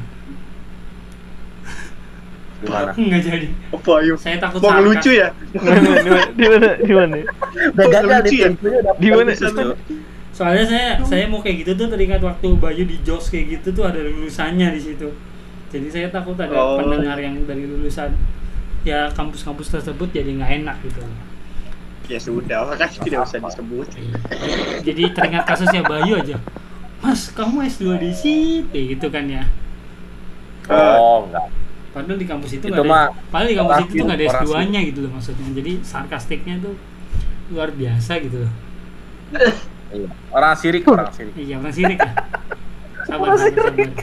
Gimana? 2.60 2.90
nggak 3.10 3.20
jadi 3.24 3.48
Apa 3.68 3.92
yuk? 4.00 4.16
saya 4.16 4.36
takut 4.38 4.58
Mau 4.58 4.70
ngelucu 4.72 5.10
ya? 5.12 5.28
Di 5.50 5.58
mana? 5.58 6.20
Di 6.30 6.46
mana? 6.46 6.68
Di 6.78 6.92
mana? 6.94 7.14
Udah 7.74 7.86
gagal 7.88 8.18
lucu 8.22 8.30
nih 8.30 8.38
ya? 8.38 8.48
infonya 8.48 8.78
udah 8.80 8.94
Di 8.94 9.08
mana? 9.10 9.30
Soalnya 10.34 10.66
saya 10.66 10.88
saya 11.00 11.24
mau 11.24 11.38
kayak 11.38 11.62
gitu 11.62 11.72
tuh 11.78 11.86
teringat 11.86 12.18
waktu 12.18 12.48
Bayu 12.58 12.82
di 12.84 12.98
Jos 13.00 13.30
kayak 13.30 13.62
gitu 13.62 13.68
tuh 13.72 13.84
ada 13.86 14.02
lulusannya 14.02 14.74
di 14.74 14.80
situ. 14.82 15.08
Jadi 15.70 15.86
saya 15.88 16.06
takut 16.10 16.34
ada 16.34 16.50
Oh. 16.52 16.78
pendengar 16.78 17.14
yang 17.16 17.38
dari 17.46 17.64
lulusan 17.64 18.10
ya 18.82 19.08
kampus-kampus 19.10 19.70
tersebut 19.70 20.10
jadi 20.10 20.34
nggak 20.34 20.50
enak 20.62 20.76
gitu. 20.82 21.00
Ya 22.04 22.20
sudah, 22.20 22.68
makanya 22.68 23.00
tidak 23.00 23.20
usah 23.24 23.40
disebut. 23.40 23.86
jadi 24.84 25.02
teringat 25.14 25.44
kasusnya 25.46 25.80
Bayu 25.82 26.20
aja. 26.20 26.36
Mas 26.98 27.30
kamu 27.30 27.64
S2 27.64 27.96
di 27.96 28.10
situ 28.12 28.74
gitu 28.74 29.06
kan 29.08 29.24
ya? 29.24 29.44
Oh, 30.66 31.28
enggak. 31.28 31.46
padahal 31.92 32.18
di 32.18 32.26
kampus 32.26 32.50
itu 32.58 32.66
Itu 32.66 32.74
nggak 32.74 32.86
mah 32.90 33.06
ada 33.06 33.14
padahal 33.30 33.46
di 33.46 33.54
kampus 33.54 33.76
itu 33.78 33.92
tuh 33.94 34.04
nggak 34.04 34.18
ada 34.18 34.26
orang 34.26 34.42
S2 34.42 34.72
nya 34.72 34.80
gitu 34.82 34.98
loh 35.04 35.10
maksudnya. 35.14 35.46
Jadi 35.54 35.72
sarkastiknya 35.80 36.54
tuh 36.58 36.74
luar 37.52 37.68
biasa 37.70 38.12
gitu 38.18 38.36
loh 38.42 38.52
Iya. 39.94 40.08
Orang 40.28 40.52
sirik, 40.54 40.82
orang 40.84 41.08
sirik. 41.10 41.34
iya 41.34 41.54
orang 41.56 41.70
sirik 41.70 41.96
ya 41.96 42.10
sabar 43.04 43.30
sabar 43.32 43.70
sabar 43.70 43.88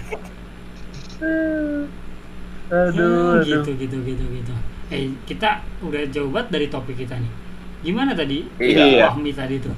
Aduh, 2.71 3.43
Ya, 3.43 3.43
aduh. 3.43 3.43
gitu 3.43 3.71
gitu 3.75 3.97
gitu 4.01 4.23
gitu 4.32 4.54
eh 4.88 5.12
kita 5.25 5.60
udah 5.84 6.08
jauh 6.08 6.32
banget 6.32 6.47
dari 6.51 6.67
topik 6.67 6.95
kita 6.97 7.15
nih 7.15 7.32
gimana 7.82 8.12
tadi 8.12 8.47
Iya. 8.56 9.12
Wahmi 9.12 9.32
tadi 9.32 9.60
tuh 9.60 9.75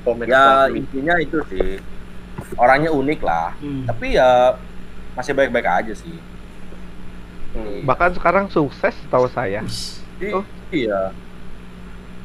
Komen 0.00 0.24
Ya 0.24 0.64
intinya 0.66 1.12
itu 1.20 1.36
sih. 1.46 1.76
Orangnya 2.56 2.88
unik 2.88 3.20
lah. 3.20 3.52
Hmm. 3.60 3.84
Tapi 3.84 4.16
ya 4.16 4.56
masih 5.12 5.36
baik-baik 5.36 5.68
aja 5.68 5.92
sih. 5.92 6.16
Hmm. 7.52 7.84
Bahkan 7.84 8.16
sekarang 8.16 8.48
sukses 8.48 8.96
tahu 9.12 9.28
saya. 9.28 9.60
Ush, 9.60 10.00
Oh. 10.32 10.40
Iya. 10.72 11.12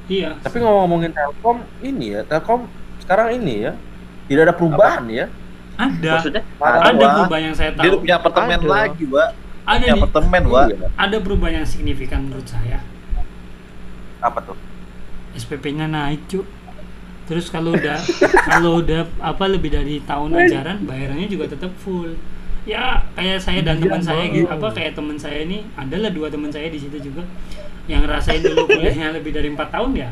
Iya 0.07 0.29
Tapi 0.39 0.57
ngomong-ngomongin 0.61 1.11
Telkom 1.11 1.57
ini 1.81 2.05
ya, 2.13 2.21
Telkom 2.23 2.69
sekarang 3.01 3.37
ini 3.37 3.69
ya 3.69 3.71
tidak 4.25 4.41
ada 4.49 4.55
perubahan 4.57 5.05
ya. 5.05 5.25
ada 5.75 6.11
Maksudnya? 6.17 6.43
Ada 6.57 7.05
perubahan 7.13 7.43
yang 7.51 7.55
saya 7.55 7.69
Dia 7.75 7.89
tahu 7.91 8.01
punya 8.01 8.15
apartemen 8.17 8.57
Aduh. 8.57 8.71
lagi, 8.71 9.03
Wak. 9.05 9.29
ada 9.65 9.81
Punya 9.81 9.93
apartemen, 9.97 10.41
Wak. 10.47 10.65
Iya. 10.71 10.87
ada 10.95 11.17
perubahan 11.21 11.53
yang 11.61 11.67
signifikan 11.67 12.19
menurut 12.25 12.47
saya 12.47 12.79
Apa 14.19 14.39
tuh? 14.41 14.57
SPP-nya 15.35 15.85
naik 15.85 16.25
cuk 16.25 16.47
terus 17.25 17.49
kalau 17.49 17.73
udah 17.73 17.97
kalau 18.49 18.85
udah 18.85 19.09
apa 19.17 19.49
lebih 19.49 19.73
dari 19.73 19.97
tahun 19.99 20.37
ajaran 20.37 20.85
bayarannya 20.85 21.25
juga 21.25 21.49
tetap 21.49 21.73
full 21.81 22.13
ya 22.65 22.83
kayak 23.13 23.37
saya 23.37 23.61
dan 23.61 23.77
teman 23.77 24.01
saya 24.01 24.25
gitu 24.27 24.49
apa 24.49 24.67
kayak 24.73 24.93
teman 24.93 25.13
saya 25.15 25.45
ini 25.45 25.69
adalah 25.73 26.09
dua 26.09 26.27
teman 26.27 26.49
saya 26.49 26.67
di 26.67 26.77
situ 26.77 26.97
juga 26.99 27.21
yang 27.85 28.01
ngerasain 28.01 28.41
dulu 28.41 28.65
kuliahnya 28.69 29.13
lebih 29.13 29.31
dari 29.31 29.53
empat 29.53 29.69
tahun 29.69 29.91
ya 29.95 30.09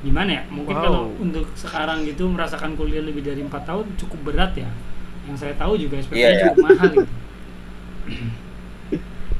gimana 0.00 0.30
ya 0.32 0.42
mungkin 0.48 0.74
Wow. 0.74 0.82
kalau 0.82 1.02
untuk 1.16 1.44
sekarang 1.54 2.04
gitu 2.04 2.24
merasakan 2.26 2.72
kuliah 2.74 3.00
lebih 3.00 3.20
dari 3.20 3.40
empat 3.40 3.64
tahun 3.64 3.84
cukup 3.96 4.32
berat 4.32 4.52
ya 4.54 4.68
yang 5.24 5.36
saya 5.36 5.56
tahu 5.56 5.76
juga 5.76 5.96
SPP-nya 5.96 6.16
Iya, 6.18 6.28
iya. 6.30 6.44
cukup 6.48 6.58
mahal 6.62 6.88
gitu 6.90 7.12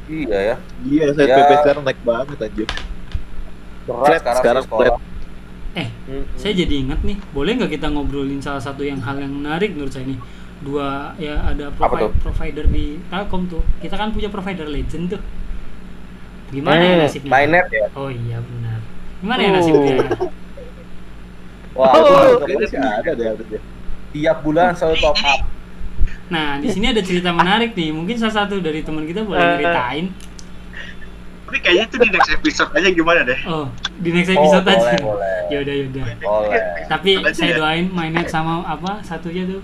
Iya 0.04 0.38
ya. 0.38 0.56
Iya, 0.84 1.06
saya 1.16 1.26
Ya. 1.26 1.36
Sekarang 1.64 1.80
naik 1.80 2.00
banget 2.04 2.36
anjir. 2.38 2.68
Berat 3.84 4.04
Flat 4.04 4.20
sekarang, 4.20 4.40
sekarang, 4.40 4.62
sekolah. 4.64 4.96
eh 5.74 5.88
Mm-mm. 6.06 6.24
saya 6.38 6.52
jadi 6.54 6.74
ingat 6.86 7.00
nih 7.02 7.18
boleh 7.34 7.58
nggak 7.58 7.72
kita 7.72 7.90
ngobrolin 7.90 8.38
salah 8.38 8.62
satu 8.62 8.86
yang 8.86 9.02
hal 9.02 9.18
yang 9.18 9.32
menarik 9.32 9.74
menurut 9.74 9.90
saya 9.90 10.06
nih 10.06 10.20
dua 10.64 10.88
ya 11.16 11.44
ada 11.44 11.68
Apa 11.68 11.76
provi- 11.86 12.00
tuh? 12.00 12.10
provider 12.22 12.64
di 12.66 12.84
Telkom 13.04 13.42
tuh 13.46 13.62
kita 13.78 13.94
kan 13.94 14.08
punya 14.10 14.26
provider 14.26 14.64
legend 14.66 15.04
tuh 15.10 15.22
gimana 16.48 16.80
ya 16.80 16.94
Hmm, 16.94 17.02
nasibnya 17.02 17.30
Mynet 17.30 17.66
ya. 17.68 17.86
oh 17.92 18.08
iya 18.08 18.38
benar 18.38 18.78
gimana 19.18 19.40
ya 19.40 19.50
nasibnya 19.52 19.92
ya? 19.94 20.08
Wah, 21.74 21.90
Oh. 21.90 22.38
itu 22.38 22.70
ada 22.70 23.10
deh 23.12 23.26
harusnya. 23.28 23.60
tiap 24.10 24.38
bulan 24.40 24.70
selalu 24.72 24.96
top 25.00 25.18
up. 25.20 25.40
nah 26.24 26.56
di 26.56 26.68
sini 26.68 26.86
ada 26.88 27.02
cerita 27.02 27.28
menarik 27.30 27.74
nih 27.74 27.90
mungkin 27.90 28.14
salah 28.14 28.34
satu 28.40 28.56
dari 28.58 28.80
teman 28.80 29.04
kita 29.04 29.20
boleh 29.22 29.38
Eh. 29.38 29.52
ceritain 29.58 30.06
Tapi 31.44 31.58
kayaknya 31.60 31.84
itu 31.84 31.96
di 32.00 32.08
next 32.08 32.30
episode 32.32 32.70
aja 32.72 32.88
gimana 32.88 33.20
deh? 33.22 33.38
oh 33.44 33.66
di 33.96 34.10
next 34.10 34.30
episode 34.32 34.62
oh, 34.62 34.70
aja 34.70 34.80
boleh, 34.80 34.98
boleh. 35.02 35.38
yaudah 35.50 35.74
yaudah 35.76 36.04
Boleh. 36.16 36.62
tapi 36.88 37.10
Aja 37.16 37.30
saya 37.32 37.50
ya. 37.52 37.56
doain 37.56 37.86
mainnet 37.88 38.26
sama 38.26 38.62
apa 38.64 39.02
satunya 39.02 39.44
tuh 39.44 39.60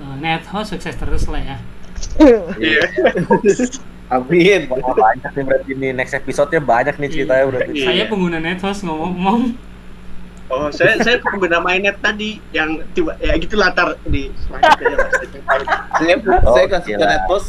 eh, 0.00 0.14
NetHouse 0.20 0.76
sukses 0.76 0.96
terus 0.96 1.24
lah 1.28 1.42
ya 1.42 1.58
Iya. 2.60 2.82
Amin. 4.16 4.70
Wah, 4.70 4.94
banyak 4.94 5.32
nih 5.34 5.44
berarti 5.48 5.72
nih 5.74 5.90
next 5.96 6.14
episode-nya 6.14 6.60
banyak 6.62 6.94
nih 6.94 7.08
ceritanya 7.10 7.44
berarti. 7.50 7.72
Iya. 7.74 7.86
saya 7.90 8.04
pengguna 8.06 8.38
NetHouse 8.38 8.80
ngomong-ngomong 8.86 9.56
Oh, 10.46 10.70
saya 10.70 10.94
saya 11.02 11.18
pengguna 11.18 11.58
mainnet 11.58 11.98
tadi 11.98 12.38
yang 12.54 12.78
tiba 12.94 13.18
ya 13.18 13.34
gitu 13.34 13.58
latar 13.58 13.98
di 14.06 14.30
ya, 14.30 14.46
Mas. 14.46 14.62
Saya 15.98 16.14
Oh, 16.46 16.54
saya 16.54 16.66
kasih 16.70 16.92
ke 16.94 16.98
gila. 17.02 17.06
Netpos 17.10 17.44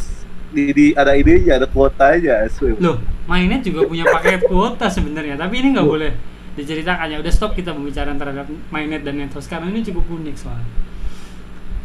di, 0.50 0.64
di 0.74 0.86
ada 0.98 1.14
ide 1.14 1.46
ada 1.46 1.70
kuota 1.70 2.18
aja. 2.18 2.50
Loh, 2.82 2.98
mainnet 3.30 3.62
juga 3.62 3.86
punya 3.86 4.02
paket 4.02 4.50
kuota 4.50 4.90
sebenarnya, 4.90 5.38
tapi 5.38 5.62
ini 5.62 5.78
nggak 5.78 5.86
boleh 5.86 6.12
diceritakan 6.58 7.14
ya. 7.14 7.18
Udah 7.22 7.30
stop 7.30 7.54
kita 7.54 7.70
pembicaraan 7.70 8.18
terhadap 8.18 8.50
mainnet 8.74 9.06
dan 9.06 9.22
nethouse 9.22 9.46
karena 9.46 9.70
ini 9.70 9.86
cukup 9.86 10.18
unik 10.18 10.34
soalnya. 10.34 10.87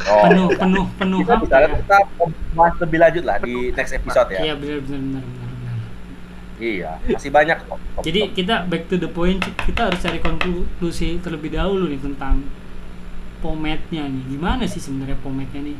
Oh. 0.03 0.23
Penuh, 0.27 0.47
penuh, 0.51 0.85
penuh 0.99 1.19
Kita 1.23 1.35
bisa 1.39 1.57
ya? 1.63 1.67
kita 1.79 1.97
bahas 2.57 2.75
lebih 2.81 2.97
lanjut 2.99 3.23
lah 3.23 3.37
di 3.39 3.71
next 3.71 3.93
episode 3.95 4.27
ya. 4.33 4.39
Iya 4.51 4.53
benar, 4.59 4.79
benar, 4.83 4.99
benar, 4.99 5.23
benar. 5.23 5.75
Iya, 6.59 6.91
masih 7.09 7.31
banyak 7.33 7.57
kok. 7.65 7.79
Jadi 8.05 8.19
kita 8.35 8.55
back 8.67 8.83
to 8.91 8.95
the 8.99 9.09
point, 9.09 9.41
kita 9.63 9.89
harus 9.89 9.99
cari 10.03 10.19
konklusi 10.19 11.17
terlebih 11.23 11.55
dahulu 11.55 11.87
nih 11.87 12.01
tentang 12.03 12.45
pomade-nya 13.43 14.07
nih. 14.07 14.23
Gimana 14.31 14.63
sih 14.67 14.79
sebenarnya 14.79 15.17
pomade-nya 15.19 15.71
nih? 15.71 15.77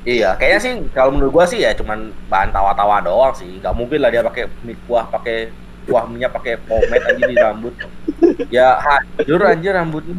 Iya, 0.00 0.32
kayaknya 0.40 0.60
sih 0.64 0.72
kalau 0.96 1.12
menurut 1.12 1.32
gua 1.36 1.44
sih 1.44 1.60
ya 1.60 1.76
cuman 1.76 2.08
bahan 2.32 2.48
tawa-tawa 2.48 3.04
doang 3.04 3.36
sih. 3.36 3.60
Gak 3.60 3.76
mungkin 3.76 4.00
lah 4.00 4.08
dia 4.08 4.24
pakai 4.24 4.48
mie 4.64 4.76
kuah 4.88 5.04
pakai 5.12 5.52
kuah 5.88 6.04
minyak 6.08 6.34
pakai 6.34 6.60
pomade 6.60 7.04
aja 7.04 7.22
di 7.24 7.36
rambut. 7.36 7.74
Ya 8.52 8.76
hancur 8.80 9.40
anjir 9.46 9.72
rambutnya. 9.72 10.14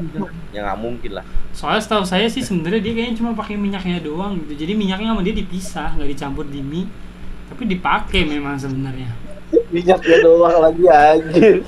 Ya 0.55 0.65
nggak 0.65 0.79
mungkin 0.79 1.11
lah. 1.21 1.25
Soalnya 1.51 1.81
setahu 1.83 2.03
saya 2.07 2.25
sih 2.31 2.41
sebenarnya 2.41 2.81
dia 2.81 2.93
kayaknya 2.95 3.15
cuma 3.19 3.31
pakai 3.35 3.59
minyaknya 3.59 4.01
doang 4.01 4.39
gitu. 4.45 4.65
Jadi 4.65 4.73
minyaknya 4.73 5.13
sama 5.13 5.21
dia 5.21 5.35
dipisah, 5.35 5.93
nggak 5.99 6.09
dicampur 6.15 6.45
di 6.47 6.63
mie. 6.63 6.89
Tapi 7.51 7.63
dipakai 7.67 8.23
memang 8.23 8.55
sebenarnya. 8.55 9.11
Minyaknya 9.69 10.17
doang 10.23 10.57
lagi 10.63 10.83
anjir. 10.87 11.61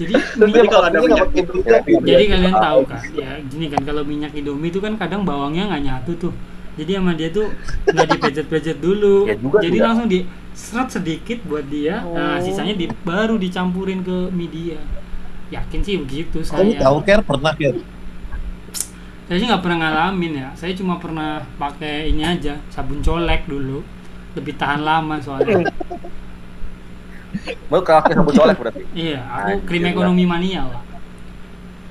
Jadi 0.00 0.16
minyak, 0.16 0.72
kalau 0.72 0.86
ada 0.88 0.96
minyak 0.96 1.28
pakai 1.28 1.44
gitu, 1.44 1.52
minyak, 1.60 1.84
jadi 2.08 2.24
kalian 2.32 2.56
tahu 2.56 2.80
kan, 2.88 3.04
ya 3.12 3.36
gini 3.44 3.68
kan 3.68 3.84
kalau 3.84 4.00
minyak 4.00 4.32
Indomie 4.32 4.72
itu 4.72 4.80
kan 4.80 4.96
kadang 4.96 5.28
bawangnya 5.28 5.68
nggak 5.68 5.82
nyatu 5.84 6.12
tuh. 6.16 6.32
Jadi 6.78 6.90
sama 6.96 7.12
dia 7.18 7.28
tuh 7.34 7.50
nggak 7.90 8.06
dipejet-pejet 8.16 8.78
dulu. 8.78 9.26
Ya 9.26 9.36
juga 9.36 9.58
jadi 9.58 9.78
juga. 9.78 9.86
langsung 9.90 10.06
di 10.06 10.18
serat 10.54 10.88
sedikit 10.92 11.38
buat 11.46 11.66
dia. 11.66 12.04
Nah, 12.04 12.38
sisanya 12.38 12.74
di, 12.76 12.86
baru 13.02 13.40
dicampurin 13.40 14.06
ke 14.06 14.30
mie 14.30 14.50
dia. 14.50 14.80
Yakin 15.50 15.80
sih 15.82 15.98
begitu 15.98 16.46
Kamu 16.46 16.74
saya. 16.74 16.78
tahu 16.78 16.98
Ker 17.02 17.20
pernah 17.26 17.52
Ker? 17.58 17.74
Saya 19.26 19.36
sih 19.38 19.46
nggak 19.46 19.62
pernah 19.62 19.78
ngalamin 19.82 20.32
ya. 20.42 20.48
Saya 20.58 20.72
cuma 20.74 20.98
pernah 20.98 21.42
pakai 21.58 22.10
ini 22.10 22.22
aja, 22.26 22.58
sabun 22.70 23.02
colek 23.02 23.46
dulu. 23.46 23.82
Lebih 24.38 24.54
tahan 24.58 24.82
lama 24.86 25.18
soalnya. 25.18 25.66
Mau 27.70 27.82
kalau 27.82 28.02
pakai 28.02 28.16
sabun 28.18 28.34
colek 28.34 28.56
berarti. 28.58 28.82
iya, 28.94 29.22
aku 29.26 29.66
krim 29.66 29.86
lah. 29.86 29.90
ekonomi 29.94 30.24
mania 30.26 30.66
lah. 30.66 30.82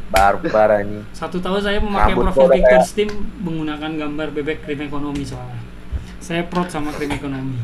Barbar 0.10 0.82
anjing. 0.82 1.05
Satu 1.14 1.38
tahun 1.38 1.62
saya 1.62 1.78
memakai 1.78 2.18
Rambut 2.18 2.24
profil 2.34 2.47
Victor 2.57 2.82
ya. 2.82 2.86
Steam 2.86 3.10
menggunakan 3.45 3.91
gambar 3.93 4.28
bebek 4.34 4.57
krim 4.66 4.82
ekonomi 4.82 5.22
soalnya. 5.22 5.62
Saya 6.20 6.45
proud 6.49 6.70
sama 6.70 6.89
krim 6.93 7.14
ekonomi. 7.14 7.57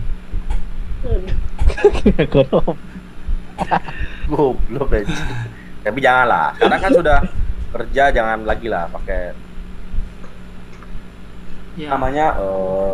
Ekonom. 2.22 2.78
Goblok 4.30 4.90
aja. 4.94 5.16
Tapi 5.86 6.00
jangan 6.02 6.26
lah. 6.30 6.48
Karena 6.58 6.78
kan 6.78 6.92
sudah 6.94 7.20
kerja 7.74 8.04
jangan 8.14 8.46
lagi 8.48 8.68
lah 8.72 8.88
pakai 8.90 9.36
Ya, 11.76 11.92
namanya 11.92 12.40
eh, 12.40 12.94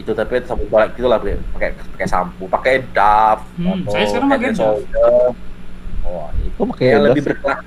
itu 0.00 0.08
tapi 0.16 0.40
sabun 0.48 0.64
colek 0.72 0.96
gitu 0.96 1.12
lah 1.12 1.20
pakai 1.20 1.76
pakai 1.76 2.08
sampo, 2.08 2.48
pakai 2.48 2.80
Dove 2.88 3.44
Hmm, 3.60 3.84
atau 3.84 3.92
saya 3.92 4.04
sekarang 4.08 4.28
pakai. 4.32 4.48
Shoulder. 4.56 5.36
Oh, 6.06 6.30
itu 6.38 6.62
yang 6.80 7.02
Dove 7.02 7.06
lebih 7.10 7.22
berkelas. 7.26 7.58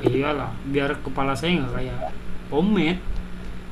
iyalah, 0.00 0.50
biar 0.64 0.90
kepala 1.02 1.32
saya 1.34 1.58
nggak 1.58 1.72
kayak 1.74 1.98
pomade, 2.46 3.02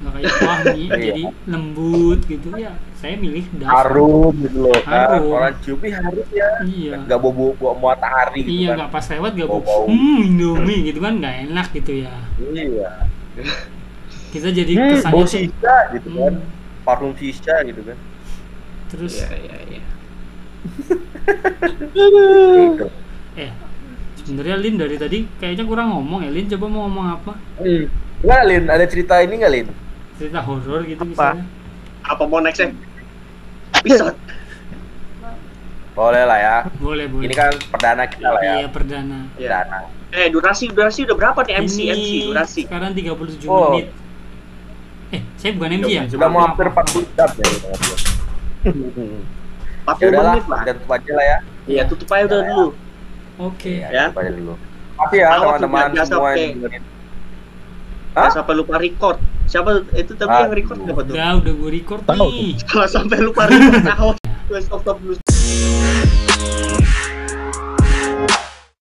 nggak 0.03 0.13
kayak 0.13 0.33
mie, 0.67 0.87
Iya. 0.91 0.97
jadi 1.07 1.23
lembut 1.47 2.21
gitu 2.27 2.49
ya. 2.55 2.73
Saya 2.99 3.15
milih 3.15 3.47
Dove. 3.55 3.71
harum 3.71 4.35
gitu 4.43 4.59
loh 4.59 4.75
kan 4.83 5.23
Harum. 5.23 5.33
orang 5.33 5.55
cium 5.63 5.79
ih 5.81 5.93
harum 5.95 6.29
ya 6.35 6.51
Iya. 6.67 6.95
nggak 7.07 7.19
bau 7.19 7.31
bau 7.31 7.51
bau 7.55 7.75
matahari 7.79 8.43
gitu 8.43 8.51
Iya, 8.59 8.69
kan 8.69 8.77
nggak 8.83 8.91
pas 8.91 9.05
lewat 9.07 9.31
nggak 9.39 9.49
bau. 9.49 9.61
Bau-bau. 9.63 9.85
Hmm, 9.87 10.19
Indomie 10.27 10.79
gitu 10.85 10.99
kan 10.99 11.13
nggak 11.17 11.35
enak 11.47 11.67
gitu 11.79 11.93
ya. 12.03 12.15
iya 12.43 12.91
Kita 14.29 14.49
jadi 14.51 14.73
hmm, 14.75 14.91
kesannya 14.93 15.15
bau 15.15 15.25
sisa 15.25 15.75
gitu 15.95 16.09
kan 16.11 16.33
Hmm, 16.37 16.83
parfum 16.83 17.13
sisa 17.15 17.55
gitu 17.63 17.81
kan 17.87 17.99
terus 18.89 19.21
Iya, 19.21 19.37
iya, 19.37 19.57
iya. 19.71 19.83
eh 23.39 23.51
sebenarnya 24.29 24.57
Lin 24.57 24.77
dari 24.77 24.95
tadi 24.95 25.19
kayaknya 25.35 25.65
kurang 25.65 25.89
ngomong 25.91 26.21
ya 26.21 26.31
Lin 26.31 26.47
coba 26.47 26.67
mau 26.67 26.81
ngomong 26.85 27.07
apa 27.11 27.33
hmm. 27.59 27.85
Nggak, 28.19 28.43
Lin 28.45 28.65
ada 28.67 28.85
cerita 28.85 29.15
ini 29.19 29.35
nggak 29.35 29.53
Lin 29.55 29.69
cerita 30.15 30.41
horor 30.41 30.85
gitu 30.85 31.01
Apa? 31.01 31.09
misalnya 31.09 31.45
Apa 32.05 32.23
mau 32.25 32.39
nextnya? 32.39 32.73
Bisa. 33.79 34.13
boleh 35.91 36.23
lah 36.23 36.39
ya 36.39 36.57
boleh 36.79 37.07
boleh 37.07 37.27
ini 37.27 37.35
kan 37.35 37.51
perdana 37.67 38.05
kita 38.05 38.29
lah 38.29 38.39
ya 38.41 38.55
iya 38.57 38.69
perdana 38.69 39.19
Ya. 39.35 39.49
perdana 39.59 39.79
Eh, 40.09 40.33
durasi 40.33 40.71
durasi 40.71 41.05
udah 41.05 41.13
berapa 41.15 41.41
nih 41.43 41.55
MC 41.59 41.77
Ini 41.79 41.91
MC 41.91 42.11
durasi? 42.27 42.61
sekarang 42.65 42.91
37 42.93 43.45
Oh. 43.45 43.75
menit 43.75 43.91
eh 45.11 45.21
saya 45.35 45.53
bukan 45.53 45.71
MC 45.75 45.91
ya 45.91 46.03
sudah 46.07 46.29
mau 46.29 46.41
hampir 46.45 46.65
maaf. 46.67 46.87
40 46.87 47.13
jam 47.13 47.29
ya 47.31 47.45
kita 47.45 47.67
ngobrol. 47.67 47.99
40 49.85 50.01
ya 50.01 50.11
menit 50.15 50.45
lah. 50.47 50.61
dan 50.63 50.75
tutup 50.77 50.91
aja 50.93 51.13
lah 51.13 51.27
ya 51.27 51.39
Iya, 51.69 51.83
tutup 51.85 52.09
aja 52.09 52.25
udah 52.25 52.41
dulu. 52.43 52.67
Oke 53.39 53.73
Ya. 53.81 54.09
tutup 54.09 54.19
aja 54.19 54.31
dulu 54.33 54.55
makasih 54.99 55.17
ya 55.17 55.29
teman-teman 55.33 55.89
semua 56.03 56.29
oke. 56.29 56.43
yang 56.43 56.83
Hah? 58.13 58.31
sampai 58.35 58.51
lupa 58.53 58.75
record. 58.77 59.19
Siapa 59.47 59.69
itu 59.95 60.11
tadi 60.13 60.27
Ah, 60.29 60.43
yang 60.43 60.51
record 60.51 60.79
siapa 60.81 61.01
tuh? 61.01 61.15
udah 61.15 61.31
udah 61.39 61.53
gue 61.55 61.71
record 61.71 62.03
Tahu 62.03 62.19
nih 62.27 62.51
Kalau 62.67 62.87
sampai 62.91 63.19
lupa 63.23 63.47
record, 63.47 63.85
awas. 63.87 64.17
Gue 64.45 64.59
stop 64.59 64.81
stop 64.83 64.99
dulu. 64.99 65.15